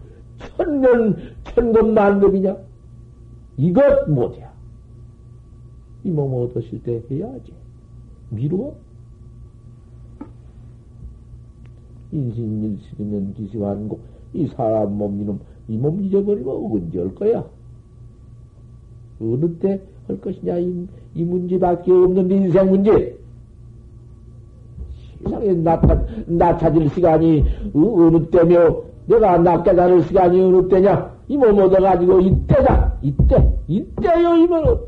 [0.56, 2.56] 천년, 천금 만급이냐?
[3.56, 4.50] 이것 못이야.
[6.04, 7.52] 이 몸 얻으실 때 해야지.
[8.30, 8.74] 미루어?
[12.12, 13.98] 인신일식이면 기시환고,
[14.34, 17.44] 이 사람 몸, 이놈, 이 몸 잊어버리면 언제 할 거야?
[19.20, 23.16] 어느 때 할 것이냐, 이, 이 문제밖에 없는 인생 문제.
[25.22, 31.10] 세상에 나타, 나타질 시간이 어, 느 때며, 내가 나 깨달을 시간이 어느 때냐?
[31.28, 32.94] 이 몸 얻어가지고 이때다!
[33.02, 33.56] 이때!
[33.68, 34.80] 이때요, 이면.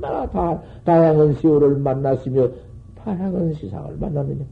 [0.00, 2.48] 얼마나 다, 다양한 시호를 만났으며,
[2.96, 4.44] 다양한 시상을 만났느냐?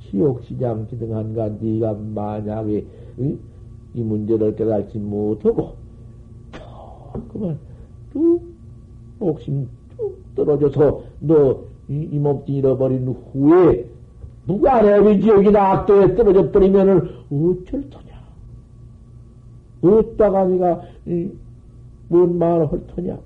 [0.00, 2.86] 지옥시장 기등한가 네가 만약에
[3.18, 3.38] 응?
[3.94, 5.74] 이 문제를 깨달지 못하고
[7.32, 7.58] 그만
[8.12, 8.42] 뚝
[9.18, 13.88] 목심 뚝 떨어져서 너 이 몸뚱 잃어버린 후에
[14.46, 18.12] 내비 지옥이나 악도에 떨어져 버리면은 어쩔 터냐?
[19.82, 20.80] 어디다가 네가
[22.12, 23.18] 뭔 말을 할 터냐?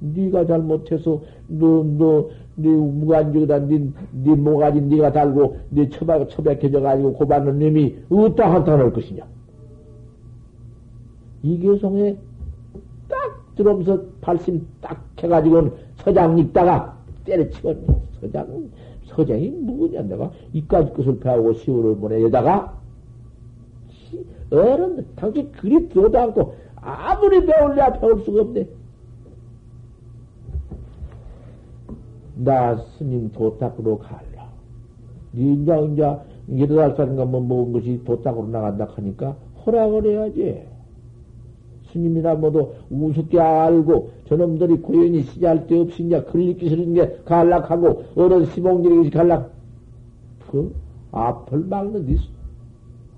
[0.00, 7.58] 네가 잘못해서 너너 네 무관중이다 네, 네 모가지 네가 달고 네 처박 처박혀져 가지고 고받는
[7.58, 9.24] 놈이 어디다 한탄할 것이냐?
[11.42, 12.16] 이계송에
[13.08, 17.74] 딱 들어오면서 발심 딱 해가지고는 서장 읽다가 때려치고
[18.20, 18.68] 서장
[19.06, 22.78] 서장이 누구냐 내가 이까지 것을 배우고 시월을 보내 여다가
[24.50, 28.68] 어른 당신 그리 들어도 않고 아무리 배울래야 배울 수가 없네.
[32.36, 34.48] 나 스님 도탁으로 갈라.
[35.32, 36.02] 니인자 이제
[36.60, 40.62] 여덟 살인가 뭐 먹은 것이 도탁으로 나간다 하니까 허락을 해야지.
[41.90, 49.10] 스님이나 뭐도 우습게 알고 저놈들이 고연히 데 없이 이제 걸리기 싫은 게 갈락하고 어른 시봉들이
[49.10, 49.52] 갈락
[50.50, 50.74] 그
[51.12, 52.16] 앞을 막는 데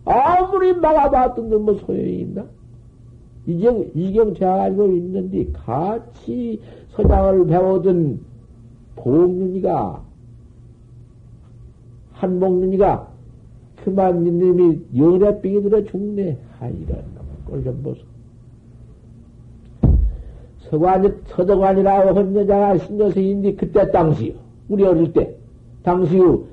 [0.04, 2.44] 아무리 막아봤던 뭐 소용이 있나?
[3.46, 8.20] 이경, 이경 되어가지고 있는데 같이 서장을 배우던
[8.96, 10.02] 봉윤이가
[12.12, 13.08] 한목윤이가
[13.84, 16.38] 그만 님이 연애병이 들어 죽네.
[16.58, 17.04] 아, 이런
[17.46, 18.00] 꼴좀 보소.
[20.58, 24.34] 서관이, 서덕관이라고 한 여자가 신여생인데 그때 당시요.
[24.68, 25.36] 우리 어릴 때.
[25.84, 26.44] 당시요.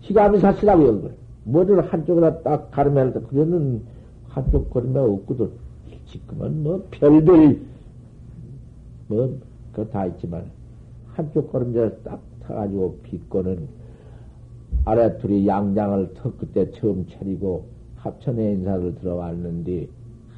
[0.00, 1.14] 희감이 사시라고 연걸.
[1.44, 3.82] 머리를 한쪽으로 딱 가르면, 그거는
[4.28, 5.50] 한쪽 거리면 없거든.
[6.10, 7.60] 지금은 뭐 별별,
[9.08, 9.38] 뭐,
[9.72, 10.50] 그거 다 있지만,
[11.06, 13.68] 한쪽 걸음자를 딱 타가지고 빗고는
[14.84, 19.88] 아래 둘이 양장을 턱 그때 처음 차리고 합천에 인사를 들어왔는데,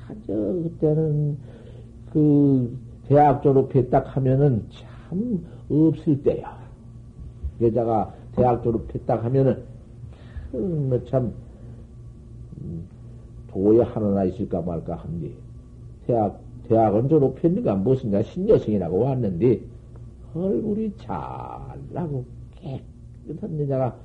[0.06, 1.36] 하저 그때는
[2.12, 6.58] 그 대학 졸업했다 하면은 참 없을 때야.
[7.60, 9.62] 여자가 대학 졸업했다 하면은
[10.52, 11.32] 뭐참
[12.60, 12.84] 음,
[13.48, 15.30] 도에 하나 있을까 말까 한데
[16.11, 19.61] 대학 대학은 졸업했는가 무슨가 신여생이라고 왔는데
[20.34, 22.24] 얼굴이 잘나고
[22.56, 23.96] 깨끗한 여자가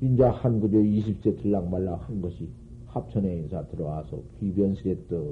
[0.00, 2.48] 인자 한 그저 20세 들락 말락 한 것이
[2.86, 5.24] 합천에 인사 들어와서 귀변실에 또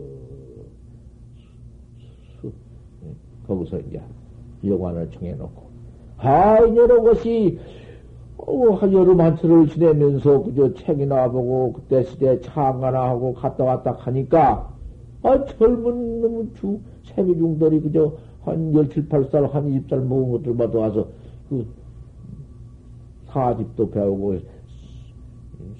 [3.47, 4.01] 거기서 이제
[4.65, 5.63] 여관을 정해놓고,
[6.19, 7.59] 아, 이런 것이,
[8.37, 14.73] 어, 여름 한철을 지내면서 그저 책이나 보고, 그때 시대 차가나 하고 갔다 왔다 하니까,
[15.23, 18.13] 아, 젊은 놈 주, 세미중들이 그저
[18.43, 21.09] 한 17, 8살, 한 20살 먹은 것들마다 와서
[21.49, 21.67] 그
[23.27, 24.39] 사집도 배우고,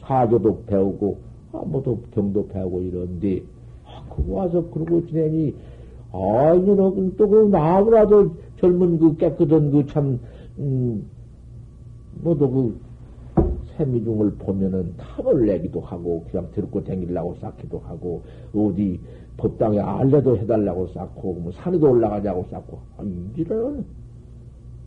[0.03, 1.19] 사교도 배우고,
[1.53, 3.43] 아무도 경도 배우고 이런데,
[3.85, 5.55] 아, 그거 와서 그러고 지내니,
[6.13, 10.21] 아, 이놈은 또그 나무라도 젊은 그 깨끗한 그 참,
[10.59, 11.07] 음,
[12.23, 12.81] 뭐도 그
[13.77, 18.23] 세미중을 보면은 탑을 내기도 하고, 그냥 들고 다니려고 쌓기도 하고,
[18.55, 19.01] 어디
[19.41, 23.85] 법당에 알레도 해달라고 쌓고, 뭐 산에도 올라가자고 쌓고, 아, 이지는.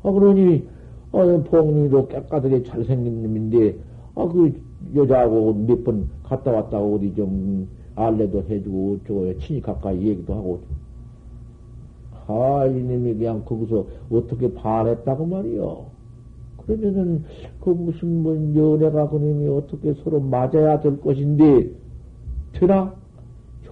[0.04, 0.68] 아, 그러니,
[1.12, 3.78] 아, 봉님도 깨끗하게 잘생긴 놈인데,
[4.16, 4.54] 아, 그
[4.96, 10.62] 여자하고 몇 번 갔다 왔다 어디 좀 알레도 해주고, 어쩌고, 친히 가까이 얘기도 하고,
[12.28, 15.86] 아, 이님이 그냥 거기서 어떻게 반했다고 말이요.
[16.58, 17.26] 그러면은,
[17.60, 21.72] 그 무슨 뭐 연애가 그님이 어떻게 서로 맞아야 될 것인데,
[22.54, 22.96] 되나?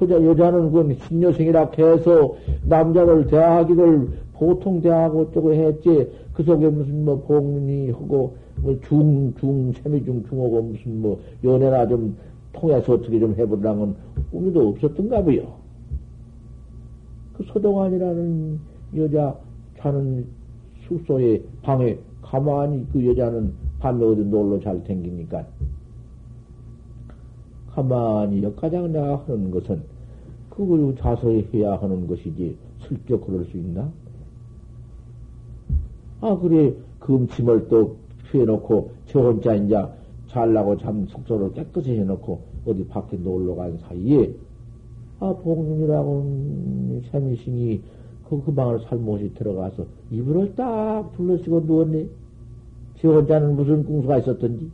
[0.02, 2.36] 여자, 여자는 그건 신여생이라 해서
[2.66, 6.10] 남자를 대하기를 보통 대하고 어쩌고 했지.
[6.34, 12.18] 그 속에 무슨 뭐 봉이 하고, 뭐 중, 중, 세미중, 중하고 무슨 뭐 연애나 좀
[12.54, 13.94] 통해서 어떻게 좀 해보려는
[14.32, 15.44] 꿈도 없었던가 보요.
[17.34, 18.60] 그 서동안이라는
[18.98, 19.36] 여자
[19.78, 20.26] 자는
[20.88, 25.46] 숙소에 방에 가만히 그 여자는 밤에 어디 놀러 잘 댕기니까
[27.74, 29.82] 가만히 역가장 내가 하는 것은
[30.50, 33.90] 그걸 자서히 해야 하는 것이지 슬쩍 그럴 수 있나?
[36.20, 37.96] 아 그래 금침을 또
[38.30, 39.76] 피해놓고 저 혼자 이제
[40.28, 44.34] 잘나고 잠 숙소를 깨끗이 해놓고 어디 밖에 놀러 간 사이에
[45.20, 47.82] 아, 복륜이라고 샘미신이
[48.28, 52.08] 그, 그 방을 살못이 들어가서 이불을 딱 둘러쓰고 누웠네.
[52.98, 54.72] 지 혼자는 무슨 궁수가 있었던지.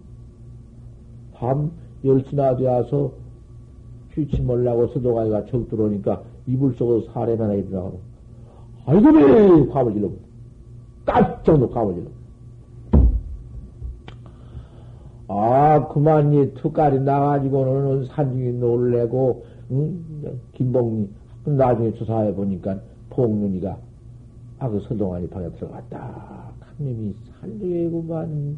[1.34, 1.72] 밤
[2.04, 3.12] 10시나 되어서
[4.12, 8.00] 휴치 몰라고 서도가이가 적 들어오니까 이불 속으로 사례나 하나 일어나고.
[8.86, 9.72] 아이고, 왜!
[9.72, 10.10] 화을 질러.
[11.06, 12.08] 깜짝 놀고 화을 질러.
[15.30, 20.40] 아, 그만 이 투깔이 나가지고는 산중이 놀래고, 응?
[20.54, 21.10] 김봉이
[21.46, 22.80] 나중에 조사해 보니까
[23.10, 23.78] 봉윤이가
[24.60, 26.52] 아 그 서동환이 방에 들어갔다.
[26.60, 28.58] 감님이 산중에구만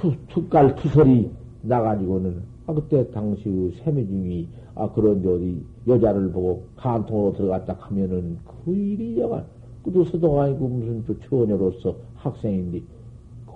[0.00, 1.30] 투, 투깔 투설이
[1.62, 9.18] 나가지고는 아, 그때 당시 세미중이, 아, 그런 어디 여자를 보고 간통으로 들어갔다 하면은 그 일이
[9.18, 9.44] 여간,
[9.84, 12.82] 그도 서도가 아니고 무슨 또 처녀로서 학생인데,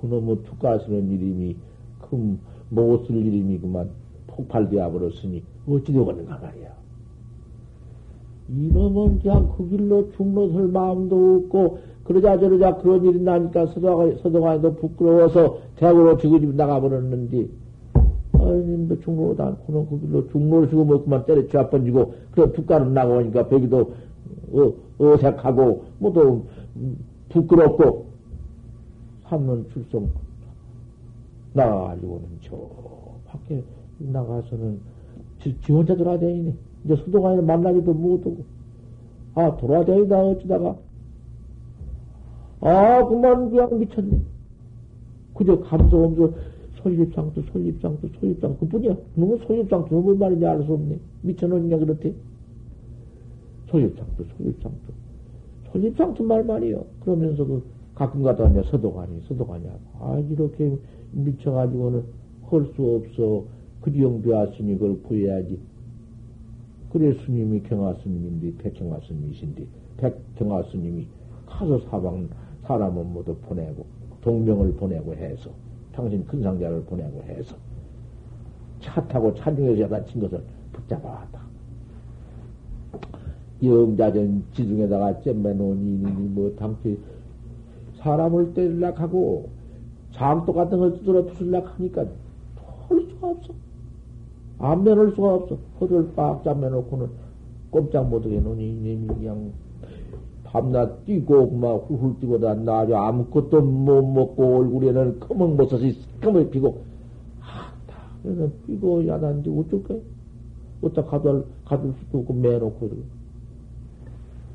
[0.01, 1.57] 그놈의 투가스는 이름이,
[2.01, 2.38] 그,
[2.70, 3.88] 못쓸 이름이 그만
[4.26, 6.84] 폭발되어 버렸으니, 어찌 되겠는가 말이야.
[8.49, 14.74] 이놈은 그냥 그 길로 죽로 설 마음도 없고, 그러자 저러자 그런 일이 나니까 서도가, 서도가도
[14.74, 17.49] 부끄러워서 대학으로 지그집 나가버렸는데,
[18.34, 23.92] 아니, 중로도 않고는 그 길로 중로를 주고 뭐 그만 때려쳐 한번지고, 그래, 북가는 나가오니까 벽기도
[24.53, 26.45] 어, 어색하고, 뭐또
[27.30, 28.07] 부끄럽고,
[29.28, 30.07] 삼년 출성
[31.55, 32.57] 나가가지고는 저
[33.26, 33.62] 밖에
[33.99, 34.78] 나가서는
[35.40, 36.55] 지, 지 혼자 돌아다니네.
[36.85, 38.45] 이제 수도관에 만나기도 못하고,
[39.35, 40.76] 아, 돌아다니다 어쩌다가,
[42.61, 44.20] 아, 그만 그냥 미쳤네.
[45.35, 46.32] 그저 감도 없어.
[46.82, 48.57] 솔잎상도, 솔잎상도, 솔잎상.
[48.61, 48.95] 그 뿐이야.
[49.14, 50.99] 너무 솔잎상도, 뭔 말인지 알 수 없네.
[51.22, 52.14] 미쳐놓냐, 그렇대.
[53.70, 54.93] 솔잎상도, 솔잎상도.
[55.72, 56.85] 솔잎상도 말 말이요.
[57.01, 57.62] 그러면서 그
[57.95, 59.80] 가끔 가다 이제 서도관이, 서도관이 하고.
[60.01, 60.76] 아, 이렇게
[61.12, 62.05] 미쳐가지고는
[62.51, 63.45] 할수 없어.
[63.80, 65.59] 그리용 배웠으니 그걸 구해야지.
[66.95, 69.66] 그래 스님이 경화 스님인데, 백경화 스님이신데,
[69.97, 71.09] 백경화 스님이
[71.45, 72.28] 가서 사방,
[72.62, 73.84] 사람은 모두 보내고,
[74.20, 75.51] 동명을 보내고 해서,
[75.92, 77.57] 당신 큰 상자를 보내고 해서,
[78.78, 80.40] 차 타고 차중에서 다친 것을
[80.72, 81.40] 붙잡아 왔다.
[83.61, 86.97] 영자전 지중에다가 잼매놓은 이니 뭐 당시
[87.97, 89.49] 사람을 때리려고 하고
[90.12, 93.63] 장도 같은 걸 뜯어 부술려고 하니까 할 수가 없어.
[94.64, 95.58] 안 면할 수가 없어.
[95.80, 97.08] 허를 빡 잠매놓고는
[97.70, 99.52] 꼼짝 못하게 노니 이놈이 그냥
[100.44, 102.96] 밤낮 뛰고 막 훌훌 뛰고 다 나죠.
[102.96, 106.82] 아무것도 못 먹고 얼굴에는 검은 버섯이 검을 피고
[107.42, 109.98] 아다 그래서 뛰고 야단지 어쩔 거야?
[110.80, 113.02] 어디다 가둘 가둘 수도 없고 매놓고 이러고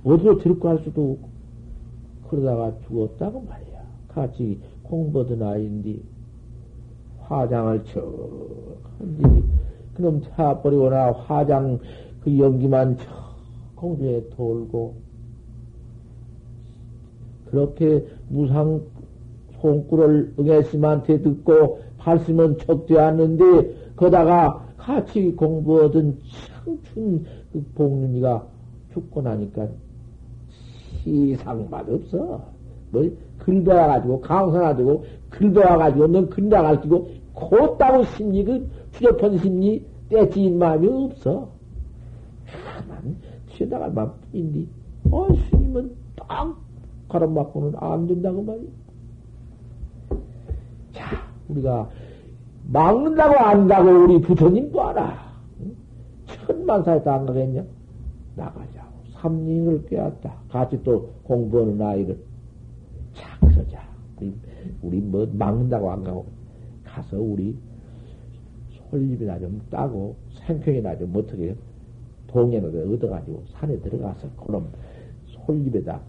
[0.05, 1.29] 어디로 데리고 할 수도 없고
[2.29, 3.79] 그러다가 죽었다고 말이야.
[4.07, 5.99] 같이 공부하던 아이인데
[7.21, 8.03] 화장을 척
[8.97, 9.43] 한지
[9.99, 11.77] 그놈 차버리거나 화장
[12.21, 12.97] 그 연기만
[13.75, 14.95] 공중에 돌고
[17.47, 18.81] 그렇게 무상
[19.59, 26.17] 손구를 응애심한테 듣고 발심은 척되었는데 거다가 같이 공부하던
[26.63, 28.47] 청춘 그 복륜이가
[28.93, 29.67] 죽고 나니까
[31.03, 32.41] 시상맛 없어.
[32.91, 33.03] 뭐,
[33.37, 41.49] 글배워가지고, 강선하고, 글배워가지고, 넌 근장 알기고, 곧다고 심리, 그, 추접한 심리, 떼지인 마음이 없어.
[42.45, 43.15] 가만,
[43.47, 44.65] 튀어나갈 마음뿐인데,
[45.11, 46.57] 어, 스님은 딱
[47.09, 48.69] 가름받고는 안 된다고 말이야.
[50.93, 51.05] 자,
[51.47, 51.89] 우리가
[52.67, 55.29] 막는다고 안다고 우리 부처님도 알아.
[56.45, 57.63] 천만 살도 안 가겠냐?
[58.35, 58.89] 나가자고.
[59.13, 60.33] 삼인을 꿰었다.
[60.49, 62.19] 같이 또 공부하는 아이를.
[63.13, 63.81] 자, 그러자.
[64.17, 64.33] 우리,
[64.81, 66.25] 우리 뭐 막는다고 안 가고,
[66.83, 67.57] 가서 우리
[68.89, 70.15] 솔잎이나 좀 따고
[70.45, 71.55] 생평이나 좀 어떻게
[72.27, 74.69] 동해를 얻어가지고 산에 들어가서 그럼
[75.25, 76.01] 솔잎에다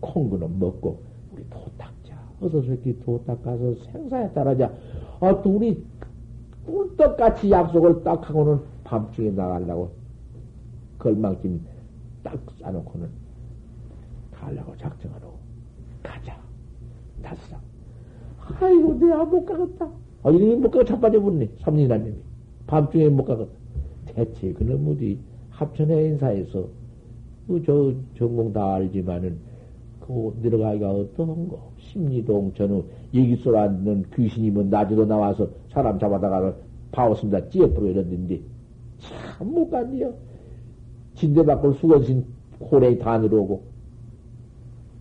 [0.00, 1.00] 콩그는 먹고
[1.32, 2.18] 우리 도 닦자.
[2.40, 4.72] 어서 저렇게 도 닦아서 생사에 따라자.
[5.20, 5.84] 아, 또 우리
[6.66, 9.92] 꿀떡같이 약속을 딱 하고는 밤중에 나가려고
[10.98, 11.60] 걸망짐
[12.22, 13.08] 딱 싸놓고는
[14.32, 15.38] 가려고 작정하고
[16.02, 16.38] 가자.
[17.22, 17.58] 다섯
[18.60, 19.88] 아이고, 내가 못 가겠다.
[20.22, 21.48] 아, 이놈이 못 가고 자빠져버리네.
[21.60, 22.14] 삼리나님이.
[22.66, 23.50] 밤중에 못 가겠다.
[24.06, 25.18] 대체 그놈 어디
[25.50, 26.68] 합천의 인사에서
[27.46, 29.38] 그 저 전공 다 알지만은
[30.00, 35.98] 그 내려가기가 어떤 거 심리동 전후 얘기 소리 안 듣는 귀신이 뭐 낮에도 나와서 사람
[35.98, 36.54] 잡아다가
[36.92, 37.48] 파웠습니다.
[37.48, 38.40] 찌어버려 이랬는데
[38.98, 40.12] 참못 갔네요.
[41.14, 42.24] 진대 밖으로 수건신
[42.60, 43.62] 호랭이 다 내려오고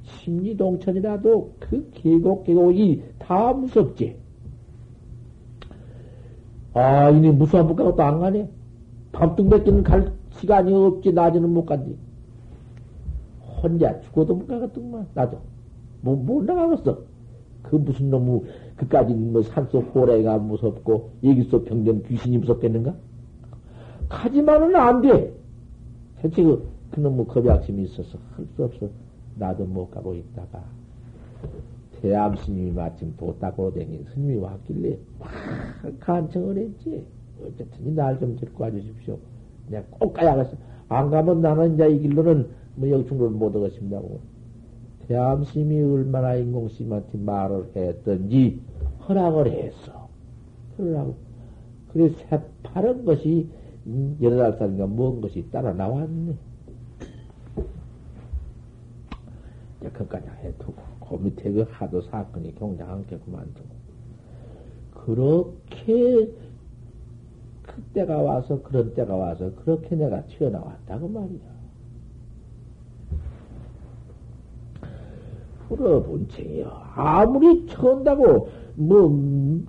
[0.04, 4.16] 심리동천이라도 그 계곡 계곡이 다 무섭지.
[6.74, 8.50] 아, 이니 무수한 못 가고 또 안 가네.
[9.12, 11.98] 밤뚱밖에는 갈 시간이 없지, 낮에는 못 간디.
[13.62, 15.40] 혼자 죽어도 못 가겠더만, 나도.
[16.02, 17.00] 뭐, 못 나가겠어.
[17.64, 18.42] 그 무슨 놈의,
[18.78, 22.94] 그까지 뭐 산속 고래가 무섭고, 여기 속 병전 귀신이 무섭겠는가?
[24.08, 25.34] 가지만은 안 돼.
[26.22, 28.88] 대체 그, 그놈의 겁약심이 있어서 할 수 없어.
[29.36, 30.64] 나도 못 가고 있다가,
[32.02, 35.30] 대암 스님이 마침 도닦으로 댕긴 스님이 왔길래, 막
[36.00, 37.06] 간청을 했지.
[37.42, 39.18] 어쨌든 날좀 데리고 와주십시오.
[39.70, 40.58] 내가 꼭 가야겠어.
[40.90, 44.20] 안 가면 나는 이제 이 길로는 뭐 영충을 못 얻었습니다고.
[45.08, 48.62] 대암 스님이 얼마나 인공 스님한테 말을 했던지
[49.08, 50.08] 허락을 했어.
[50.78, 51.16] 그러라고.
[51.92, 53.50] 그래, 새파른 것이,
[53.88, 56.36] 음, 여러 살인가 먼 것이 따라 나왔네.
[59.80, 60.76] 이제 그까지 해두고,
[61.10, 63.80] 그 밑에 그 하도 사건이 경장한 게 그만두고.
[64.94, 66.30] 그렇게,
[67.64, 71.60] 그때가 와서, 그런 때가 와서, 그렇게 내가 튀어나왔다고 말이야.
[75.68, 76.68] 풀어본청이요.
[76.96, 79.64] 아무리 쳐온다고, 뭐,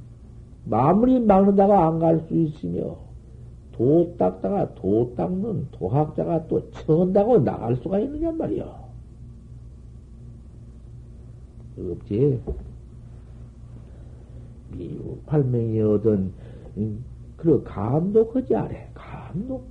[0.65, 2.97] 마무리 막는다고 안 갈 수 있으며,
[3.73, 8.80] 도 닦다가 도 닦는 도학자가 또 쳐온다고 나갈 수가 있느냐 말이야.
[11.93, 12.41] 없지.
[14.77, 16.33] 미국 발명이 얻은,
[17.37, 18.71] 그런 감독하지 않아.
[18.95, 19.65] 감독.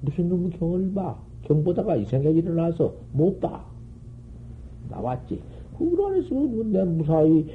[0.00, 1.16] 무슨 놈의 경을 봐.
[1.42, 3.64] 경 보다가 이 생각이 일어나서 못 봐.
[4.90, 5.40] 나왔지.
[5.78, 7.46] 그걸 안 했으면 내 무사히,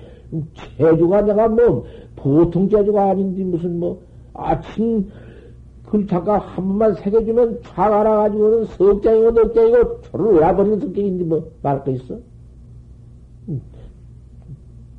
[0.77, 1.85] 제주가 내가 뭐,
[2.15, 4.01] 보통 제주가 아닌데 무슨 뭐,
[4.33, 5.09] 아침,
[5.85, 11.91] 글 잠깐 한 번만 새겨주면 촥 알아가지고는 석장이고 넉장이고 저를 외워버리는 성격인지 뭐, 말할 거
[11.91, 12.19] 있어?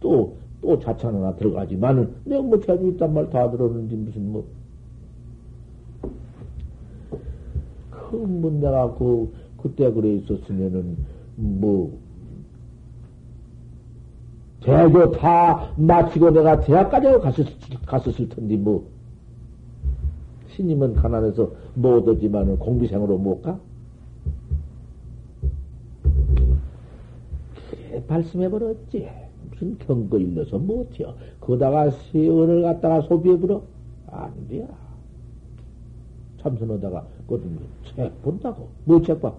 [0.01, 4.45] 또, 또 자찬 하나 들어가지만은, 내가 뭐 제주 있단 말 다 들었는지 무슨 뭐,
[7.91, 10.97] 큰문 내가 그, 그때 그래 있었으면은,
[11.37, 11.99] 뭐,
[14.61, 17.47] 대교 다 마치고 내가 대학까지 갔었,
[17.87, 18.87] 갔었을 텐데, 뭐.
[20.51, 23.61] 신임은 가난해서 못 오지만은 공비생으로 못 가?
[27.71, 29.09] 그래, 말씀해버렸지.
[29.59, 31.15] 무슨 경거 일러서 못해요.
[31.41, 33.61] 거다가 세월을 갖다가 소비해버려?
[34.11, 34.67] 안 돼.
[36.41, 38.69] 참선하다가, 그것은 책 본다고.
[38.85, 39.33] 뭐책 봐?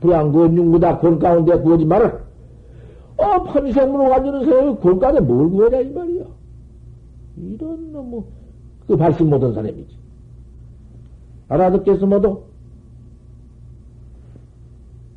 [0.00, 2.20] 불안건 육무다 권 가운데 구하지 말을.
[3.18, 6.24] 어, 판생으로 가지는 사람이 공간에 뭘 구하냐, 이 말이야.
[7.36, 8.22] 이런 놈의,
[8.86, 9.96] 그 발심 못한 사람이지.
[11.48, 12.46] 알아듣겠어, 뭐도?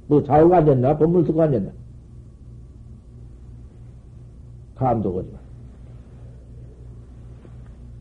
[0.08, 0.98] 뭐, 자우가 앉았나?
[0.98, 1.79] 쓰고 앉았나?
[4.80, 5.40] 감독하지 마.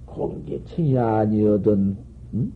[0.07, 1.97] 공개층이 아니어든,
[2.35, 2.53] 응?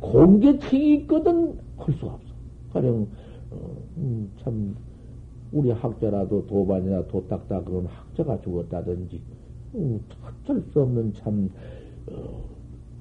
[0.00, 2.34] 공개층이 있거든, 할 수가 없어.
[2.72, 3.06] 가령,
[3.50, 3.56] 어,
[3.98, 4.74] 음, 참,
[5.52, 9.20] 우리 학자라도 도반이나 도딱다 그런 학자가 죽었다든지,
[9.74, 11.50] 음, 어쩔 수 없는 참,
[12.10, 12.42] 어,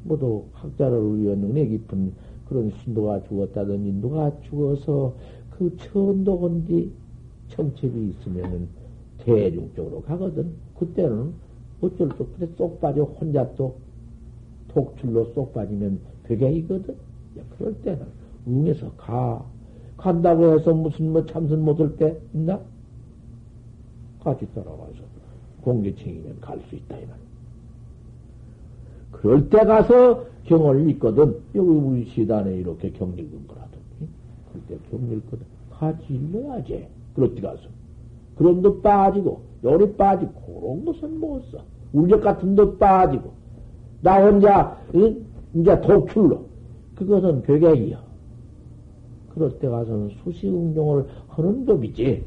[0.04, 2.14] 모두 학자를 위해 능력 깊은
[2.50, 5.14] 그런 신도가 죽었다든지, 누가 죽어서
[5.52, 6.92] 그 천도건디
[7.48, 8.81] 청첩이 있으면은
[9.24, 10.52] 대중적으로 가거든.
[10.78, 11.34] 그때는
[11.82, 13.76] 어쩔 수 없이 쏙 빠져 혼자 또
[14.70, 16.96] 독출로 쏙 빠지면 되게이거든.
[17.58, 18.06] 그럴 때는
[18.48, 19.44] 응해서 가.
[19.98, 22.60] 간다고 해서 무슨 뭐 참선 못할 때 있나?
[24.24, 25.12] 같이 따라가서
[25.62, 27.16] 공개층이면 갈 수 있다, 이 말.
[29.12, 31.40] 그럴 때 가서 경을 읽거든.
[31.54, 34.08] 여기 우리 시단에 이렇게 경 읽은 거라든지.
[34.50, 35.46] 그럴 때 경 읽거든.
[35.70, 36.88] 같이 읽어야지.
[37.16, 37.81] 때 가서.
[38.42, 41.60] 그런 도 빠지고, 요리 빠지고, 그런 것은 못 써.
[41.94, 43.34] 울력 같은 도 빠지고,
[44.02, 45.24] 나 혼자, 응?
[45.54, 46.46] 이제 독출로.
[46.96, 48.02] 그것은 괴객이야.
[49.30, 52.26] 그럴 때 가서는 수시응용을 하는 법이지.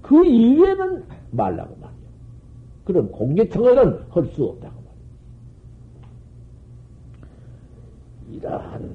[0.00, 1.96] 그 이외에는 말라고 말이야.
[2.84, 4.74] 그런 공개청에는 할 수 없다고
[8.30, 8.38] 말이야.
[8.38, 8.90] 이러한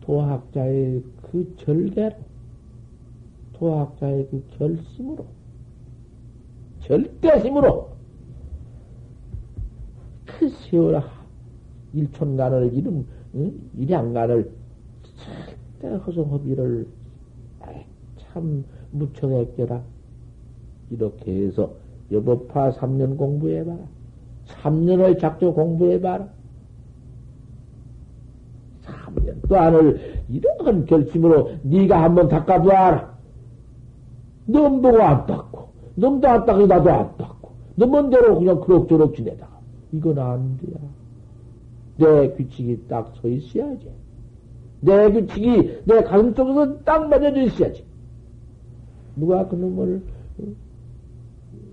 [0.00, 2.16] 도학자의 그 절개로,
[3.60, 5.26] 도학자의 그 결심으로,
[6.80, 7.90] 절대심으로,
[10.24, 11.02] 그 세월
[11.92, 13.06] 일촌간을 이름,
[13.76, 14.50] 일양간을
[15.80, 16.86] 때가 허송허비를
[18.18, 19.82] 참 무척했겨라.
[20.90, 21.74] 이렇게 해서
[22.10, 23.78] 여법파 3년 공부해봐라.
[24.46, 26.28] 3년을 작조 공부해봐라.
[28.84, 33.09] 3년 또안을 이러한 결심으로 네가 한번 닦아봐라.
[34.50, 39.60] 넌 보고 안 닦고, 넌도 안 닦고 나도 안 닦고, 너먼 대로 그냥 그럭저럭 지내다가
[39.92, 40.78] 이건 안 돼야.
[41.98, 43.90] 내 규칙이 딱 서 있어야지.
[44.80, 47.84] 내 규칙이 내 가슴 속에서 딱 맞아져 있어야지.
[49.16, 50.02] 누가 그놈을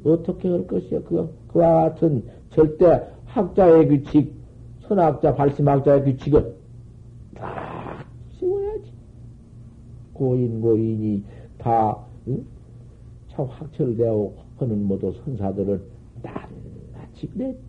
[0.04, 1.02] 어떻게 할 것이야?
[1.04, 4.34] 그, 그와 같은 절대 학자의 규칙,
[4.88, 6.54] 선학자, 발심학자의 규칙은
[7.36, 8.06] 다
[8.40, 8.92] 세워야지.
[10.14, 11.24] 고인, 고인이
[11.58, 11.98] 다,
[12.28, 12.46] 응?
[13.38, 15.80] 참 확철되어 하는 모두 선사들은
[16.24, 17.60] 낱낱이 그랬지.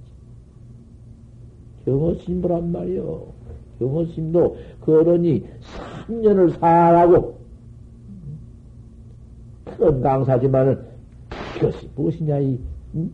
[1.84, 3.26] 경허심부란 말이요.
[3.78, 5.44] 경호심도 그 어른이
[6.06, 7.38] 3년을 살라고
[9.66, 10.82] 큰 강사지만은
[11.54, 12.58] 그것이 무엇이냐 이
[12.94, 13.10] 응?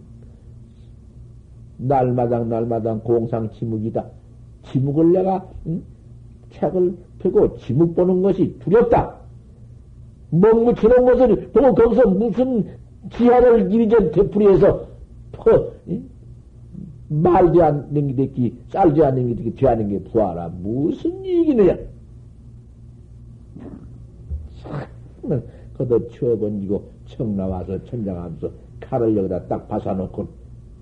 [1.79, 4.07] 날마당 날마당 공상 지묵이다.
[4.71, 5.83] 지묵을 내가 응?
[6.53, 9.24] 책을 펴고 지묵 보는 것이 두렵다.
[10.41, 12.67] 먹무치는 것을 보고 거기서 무슨
[13.11, 14.87] 지하를 이리저리 되풀이해서
[15.33, 16.09] 퍼, 응?
[17.09, 20.49] 말도 안 넘기듣기, 쌀도 안 넘기듣기, 죄하는 게 부하라.
[20.61, 21.23] 무슨?
[24.63, 25.43] 참,
[25.77, 30.27] 걷어 치워번지고 청 나와서 천장하면서 칼을 여기다 딱 박아놓고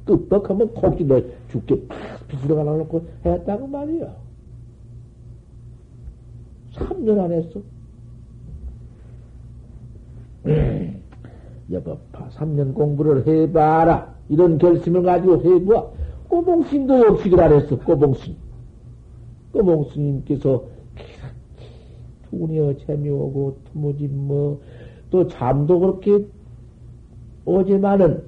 [0.05, 4.15] 끄떡하면 코끼리 죽게 팍 비스러가 놔놓고 했다고 말이야.
[6.75, 7.61] 3년 안 했어.
[11.71, 14.15] 여법파 3년 공부를 해봐라.
[14.29, 15.87] 이런 결심을 가지고 해보아.
[16.29, 18.37] 꼬봉스님도 역시 그랬어, 꼬봉스님.
[19.53, 20.65] 꼬봉스님께서
[22.31, 24.61] 투니어 재미오고 투무지 뭐,
[25.11, 26.25] 또 잠도 그렇게
[27.45, 28.23] 어제만은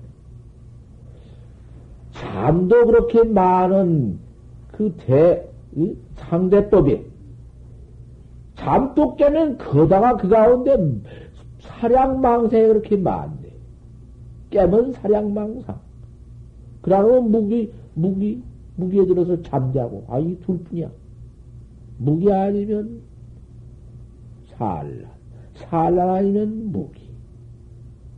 [2.13, 4.19] 잠도 그렇게 많은
[4.73, 5.49] 그 대,
[6.17, 7.05] 상대법에
[8.57, 10.77] 잠도 깨면 거다가 그 가운데
[11.89, 13.53] 사량망상이 그렇게 많네.
[14.51, 15.79] 깨면 사량망상.
[16.81, 18.43] 그러면 무기, 무기,
[18.77, 20.91] 무기에 들어서 잠자고, 아, 이 둘 뿐이야.
[21.99, 23.01] 무기 아니면
[24.57, 25.07] 산란,
[25.55, 27.03] 산란 아니면 무기.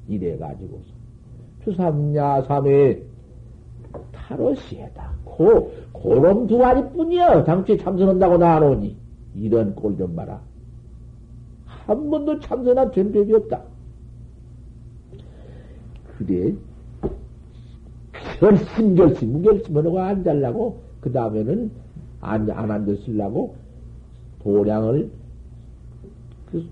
[0.08, 0.84] 이래가지고서.
[1.64, 3.02] 주삼야삼에
[4.12, 5.12] 타로시에다.
[5.24, 7.42] 고, 고런 두 마리 뿐이야.
[7.44, 8.96] 당초에 참선한다고 나누니.
[9.34, 10.40] 이런 꼴 좀 봐라.
[11.86, 13.62] 한 번도 참선한 된 적이 없다.
[16.18, 16.54] 그래,
[18.40, 21.70] 결심, 결심, 무결심을 하고 앉으려고, 그 다음에는
[22.20, 23.54] 안, 안 앉았으려고,
[24.42, 25.10] 도량을,
[26.50, 26.64] 그,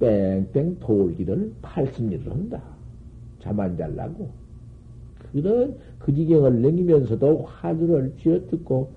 [0.00, 2.62] 뺑뺑 돌기를 80리를 한다.
[3.40, 4.30] 잠 안 잘라고.
[5.32, 8.90] 그런 그 지경을 넘기면서도 화두를 쥐어 듣고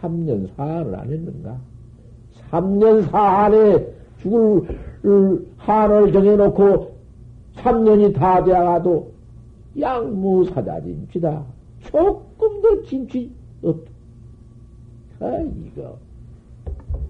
[0.00, 1.60] 3년 사안을 안 했는가?
[2.50, 3.86] 3년 사안에
[4.22, 6.92] 죽을 한을 정해놓고
[7.56, 9.10] 3년이 다 되어가도
[9.78, 11.44] 양무사다짐치다.
[11.84, 13.30] 조금도 짐치
[13.62, 13.90] 없다.
[15.20, 15.96] 아, 이거.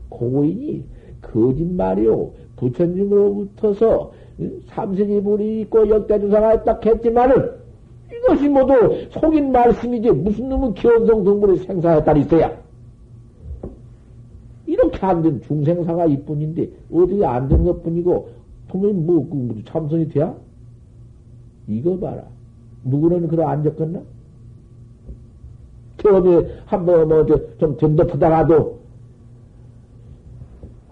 [0.09, 0.85] 고인이
[1.21, 2.31] 거짓말이요.
[2.57, 4.13] 부처님으로부터서
[4.67, 7.51] 삼세지불이 있고 역대주사가 딱 했지만은
[8.13, 8.73] 이것이 모두
[9.11, 12.62] 속인 말씀이지 무슨 놈의 기원성 동물이 생사했다 있어야.
[15.05, 18.28] 안 된 중생사가 이뿐인데 어디 안 된 것 뿐이고
[18.68, 20.34] 보면 뭐, 그, 뭐 참선이 돼야?
[21.68, 22.24] 이거 봐라.
[22.84, 24.03] 누구는 그러 안 적겠나?
[25.98, 27.24] 처음에 한번 뭐
[27.59, 28.80] 좀 덤덮하다가도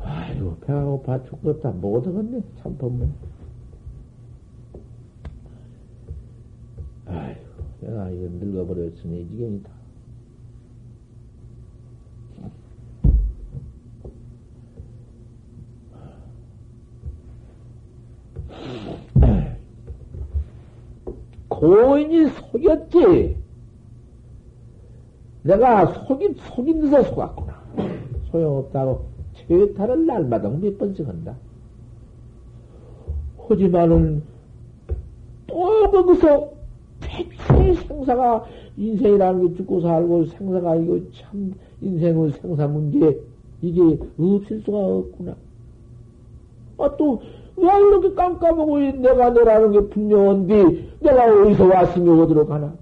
[0.02, 3.12] 아이고 배가 고파 죽겠다 못하겠네 참 보면
[7.06, 7.40] 아이고
[7.80, 9.70] 내가 이거 늙어버렸으니 지경이다
[21.48, 23.36] 고인이 속였지.
[25.42, 27.60] 내가 속인, 속인 듯에 속았구나.
[28.30, 29.04] 소용없다고
[29.34, 31.36] 최타를 날마다 몇 번씩 한다.
[33.48, 34.22] 하지만은
[35.46, 36.50] 또 거기서
[37.00, 38.44] 대체 생사가
[38.76, 43.20] 인생이라는 게 죽고 살고 생사가 이거 참 인생의 생사 문제
[43.60, 43.80] 이게
[44.18, 45.34] 없을 수가 없구나.
[46.78, 47.20] 아, 또,
[47.60, 52.74] 왜 이렇게 깜깜하고 내가 너라는 게 분명한데 내가 어디서 왔으며 어디로 가나?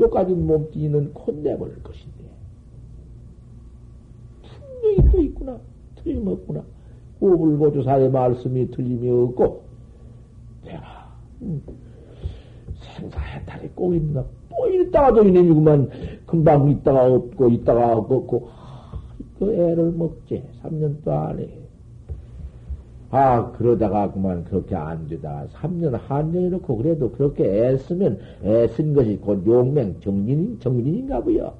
[0.00, 2.22] 여기까지 몸뚱이는 콧내버릴 것인데.
[4.42, 5.58] 분명히 또 있구나.
[5.96, 6.62] 틀림없구나.
[7.20, 9.62] 오불고조사의 말씀이 틀림이 없고,
[10.64, 11.62] 내가, 음,
[12.96, 14.24] 생사해탈이 꼭 있나?
[14.50, 15.88] 또 있다가도 이놈이구만.
[16.26, 18.48] 금방 있다가 없고, 있다가 없고,
[19.38, 20.42] 그 애를 먹지.
[20.62, 21.61] 3년 동안에.
[23.14, 25.46] 아, 그러다가 그만 그렇게 안 되다.
[25.52, 31.54] 3년 한정해 놓고 그래도 그렇게 애쓰면 애쓴 것이 곧 용맹 정진인, 정진인가 보여.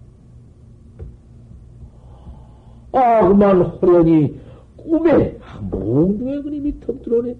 [2.92, 4.40] 아, 그만 호련히
[4.78, 5.36] 꿈에
[5.70, 7.36] 몽둥에 그림이 턱 들어오네.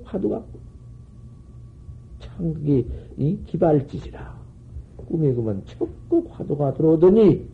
[2.21, 2.85] 참, 그게,
[3.17, 4.43] 이 기발짓이라.
[5.09, 7.47] 꿈에 그만 척국 화두가 들어오더니,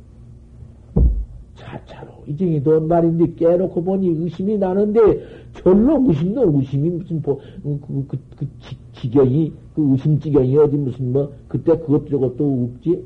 [1.59, 5.23] 차차로 이정이 돈 말인데 깨놓고 보니 의심이 나는데
[5.55, 8.47] 절로 의심도 의심이 무슨 뭐, 그, 그, 그, 그
[8.93, 13.05] 지, 경이 그 의심 지경이 어디 무슨 뭐 그때 그것 저것도 없지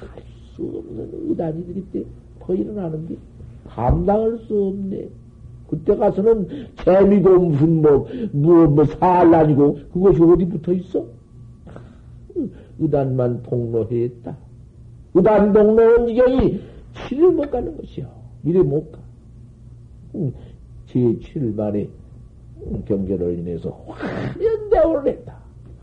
[0.00, 0.22] 할
[0.54, 3.16] 수 없는 의단이들이 때더 일어나는데
[3.66, 5.08] 감당할 수 없네.
[5.68, 6.48] 그때 가서는
[6.84, 11.06] 재미고 무슨 뭐, 뭐, 뭐, 살란이고, 그것이 어디 붙어 있어?
[12.78, 14.36] 의단만 통로했다.
[15.14, 16.60] 의단 동로 지경이
[16.94, 18.06] 치를 못 가는 것이요.
[18.44, 18.98] 이래 못 가.
[20.14, 20.32] 음,
[20.88, 21.88] 제7만에
[22.86, 25.36] 경제를 인해서 화련대오를 했다.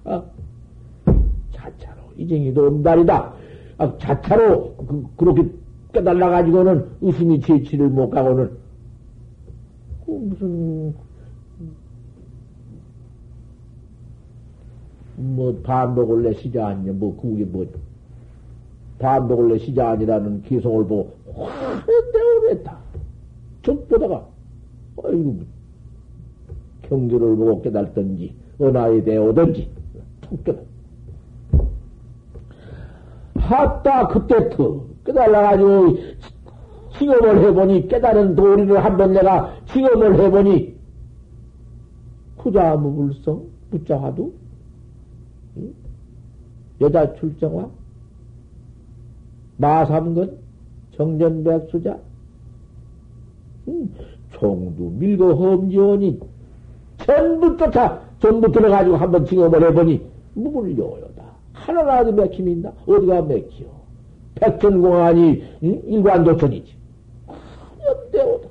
[0.06, 0.24] 아,
[1.52, 3.34] 자차로 이쟁이도 온달이다.
[3.78, 4.76] 아, 자차로
[5.18, 5.50] 그, 렇게
[5.94, 8.52] 깨달아가지고는 의심이 제치를 못 가고는
[10.06, 10.94] 그 무슨
[15.16, 17.66] 뭐 반복을 내 시자 아니냐 뭐 그게 뭐
[19.00, 22.78] 반복을 내 시자 아니라는 기송을 보고 화련대오를 했다.
[23.62, 24.28] 쭉 보다가
[25.04, 25.40] 아이고
[26.84, 29.70] 경주를 보고 깨달든지 은하에 대오든지
[30.22, 30.66] 툭 깨달.
[33.36, 35.98] 하다 그때 터 깨달아가지고
[36.98, 40.76] 징업을 해보니 깨달은 도리를 한번 내가 징업을 해보니
[42.38, 44.34] 후자무불성 붙자화도
[46.82, 47.70] 여자 출정화
[49.60, 50.38] 마삼근
[50.96, 52.00] 정전백수자
[53.68, 53.94] 음,
[54.32, 56.20] 총도 밀고 험지원이
[56.98, 60.02] 전부 쫓아 전부 들어가지고 한번 징업을 해보니
[60.34, 61.24] 무물 요요다.
[61.54, 62.14] 하나라도
[62.52, 62.72] 있나?
[62.88, 63.68] 어디가 맥히요?
[64.36, 65.82] 백전공안이 응?
[65.86, 66.74] 일관도천이지.
[67.86, 68.50] 연대오다.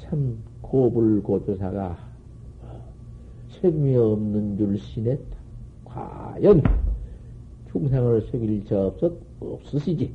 [0.00, 2.07] 참 고불고조사가
[3.60, 5.36] 책임이 없는 줄 신했다.
[5.84, 6.62] 과연
[7.72, 10.12] 중생을 속일 저 없었, 없으시지.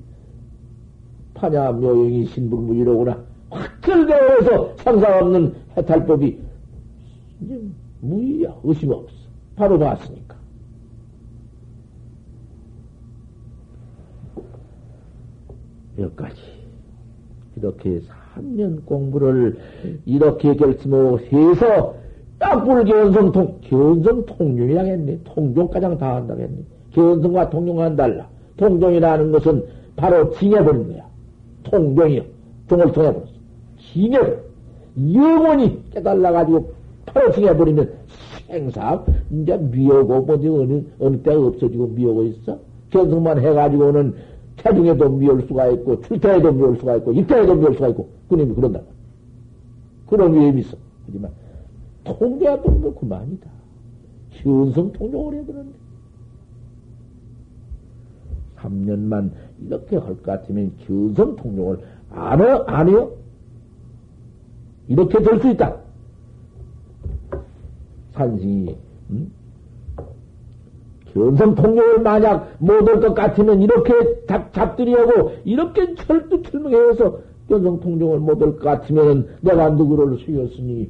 [1.34, 3.24] 파냐 묘영이 신불무이로구나.
[3.50, 6.40] 확철대어서 상상 없는 해탈법이
[7.42, 7.62] 이제
[8.02, 9.14] 무의야 의심 없어.
[9.56, 10.36] 바로 봤으니까.
[16.00, 16.42] 여기까지
[17.56, 18.02] 이렇게
[18.36, 19.60] 3년 공부를
[20.06, 22.03] 이렇게 결심하고 해서
[22.44, 25.20] 딱불 견성통 견성 통용이라겠네.
[25.24, 26.58] 통종가장 다 한다겠네.
[26.92, 28.28] 견성과 통용은 달라.
[28.58, 29.64] 통종이라는 것은
[29.96, 31.06] 바로 징해버린 거야.
[31.64, 32.22] 통종이요.
[32.68, 33.34] 종을 통해버렸어.
[33.94, 34.20] 징해.
[35.14, 36.72] 영원히 깨달아가지고
[37.06, 37.90] 바로 징해버리면
[38.48, 42.60] 생사, 이제 미워고, 뭐지, 어느, 어느 때가 없어지고 미워고 있어?
[42.92, 44.14] 견성만 해가지고는
[44.58, 48.82] 태중에도 미울 수가 있고, 출태에도 미울 수가 있고, 입태에도 미울 수가 있고, 그놈이 그런다.
[50.06, 50.78] 그런 위험이 있어.
[51.08, 51.32] 하지만,
[52.04, 53.50] 통계도 뭐 그만이다.
[54.32, 55.72] 현성 통용을 해버렸네.
[58.58, 59.32] 3년만
[59.66, 61.80] 이렇게 할 것 같으면 견성 통용을
[62.12, 63.12] 안, 해, 안 해요?
[64.88, 65.78] 이렇게 될 수 있다.
[68.14, 68.76] 산승이,
[69.10, 69.32] 음?
[71.14, 78.60] 견성 통용을 만약 못할 것 같으면 이렇게 잡, 잡들이하고 이렇게 철두철명해서 견성 통용을 못할 것
[78.64, 80.90] 같으면 내가 누구를 수였으니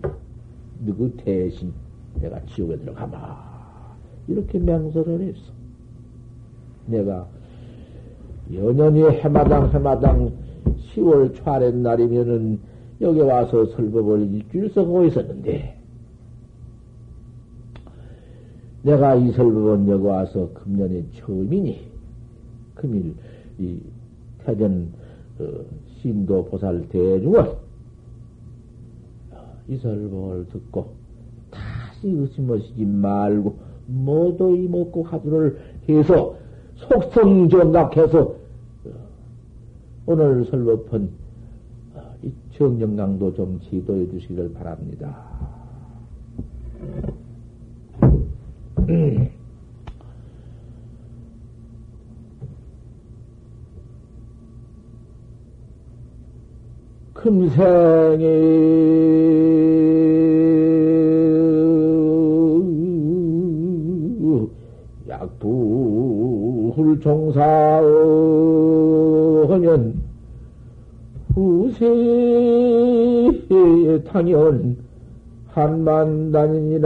[0.85, 1.73] 누구 대신
[2.21, 3.53] 내가 지옥에 들어가마.
[4.27, 5.51] 이렇게 맹설을 했어.
[6.85, 7.27] 내가
[8.53, 10.31] 연연히 해마당 해마당
[10.93, 12.59] 10월 초아랫 날이면은
[13.01, 15.77] 여기 와서 설법을 일주일 서고 있었는데
[18.83, 21.87] 내가 이 설법은 여기 와서 금년에 처음이니
[22.75, 23.15] 금일
[23.59, 23.79] 이
[24.45, 24.91] 태전
[25.39, 25.45] 어,
[26.01, 27.62] 심도 보살 대중은
[29.67, 30.93] 이 설법을 듣고
[31.51, 33.57] 다시 의심하시지 말고
[33.87, 36.35] 모두 이 먹고 하두를 해서
[36.75, 38.35] 속성정각해서 어,
[40.05, 41.09] 오늘 설법은
[41.95, 45.23] 어, 이 정정강도 좀 지도해 주시기를 바랍니다.
[57.23, 58.27] 금생에
[65.07, 67.63] 약불 종사하면
[71.33, 71.87] 후세에
[74.03, 74.75] 당연
[75.53, 76.77] 한만 단이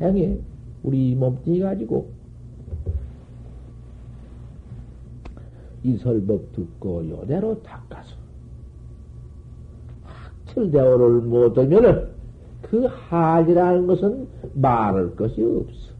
[0.00, 0.12] 라
[1.16, 2.10] 몸뚱이 가지고
[5.82, 8.16] 이 설법 듣고 요대로 닦아서
[10.50, 12.08] 학철대오를 못하면은
[12.62, 15.90] 그 할이라는 것은 말할 것이 없어.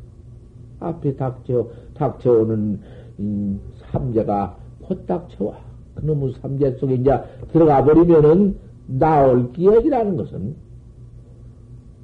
[0.78, 2.80] 앞에 닥쳐, 닥쳐오는,
[3.18, 5.59] 음, 삼재가 곧 닥쳐와.
[5.96, 7.11] 그놈의 삼재 속에 이제
[7.53, 10.55] 들어가 버리면은 나올 기억이라는 것은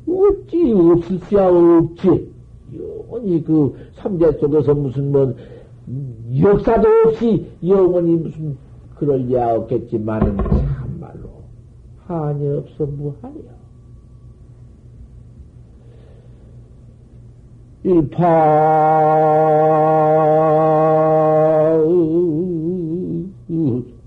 [0.06, 2.30] 없지, 없을 수야 없지.
[2.78, 5.34] 영원히 그 삼재 속에서 무슨 뭐,
[6.40, 8.56] 역사도 없이 영원히 무슨
[8.96, 11.42] 그럴 리야 없겠지만은 참말로
[12.06, 13.56] 한이 없어 무한이야.
[17.84, 18.26] 일파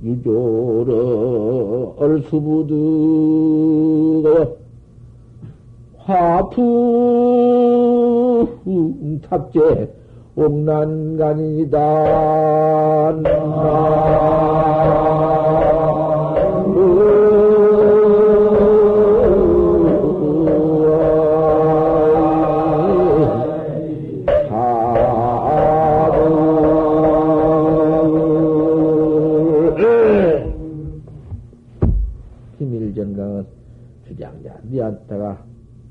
[0.03, 0.93] 유조러
[1.97, 2.73] 얼수부드
[6.09, 6.65] 화풍
[9.29, 9.59] 탑재
[10.35, 11.77] 옥난간이다.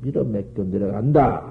[0.09, 1.45] 밀어 맡겨 내려간다.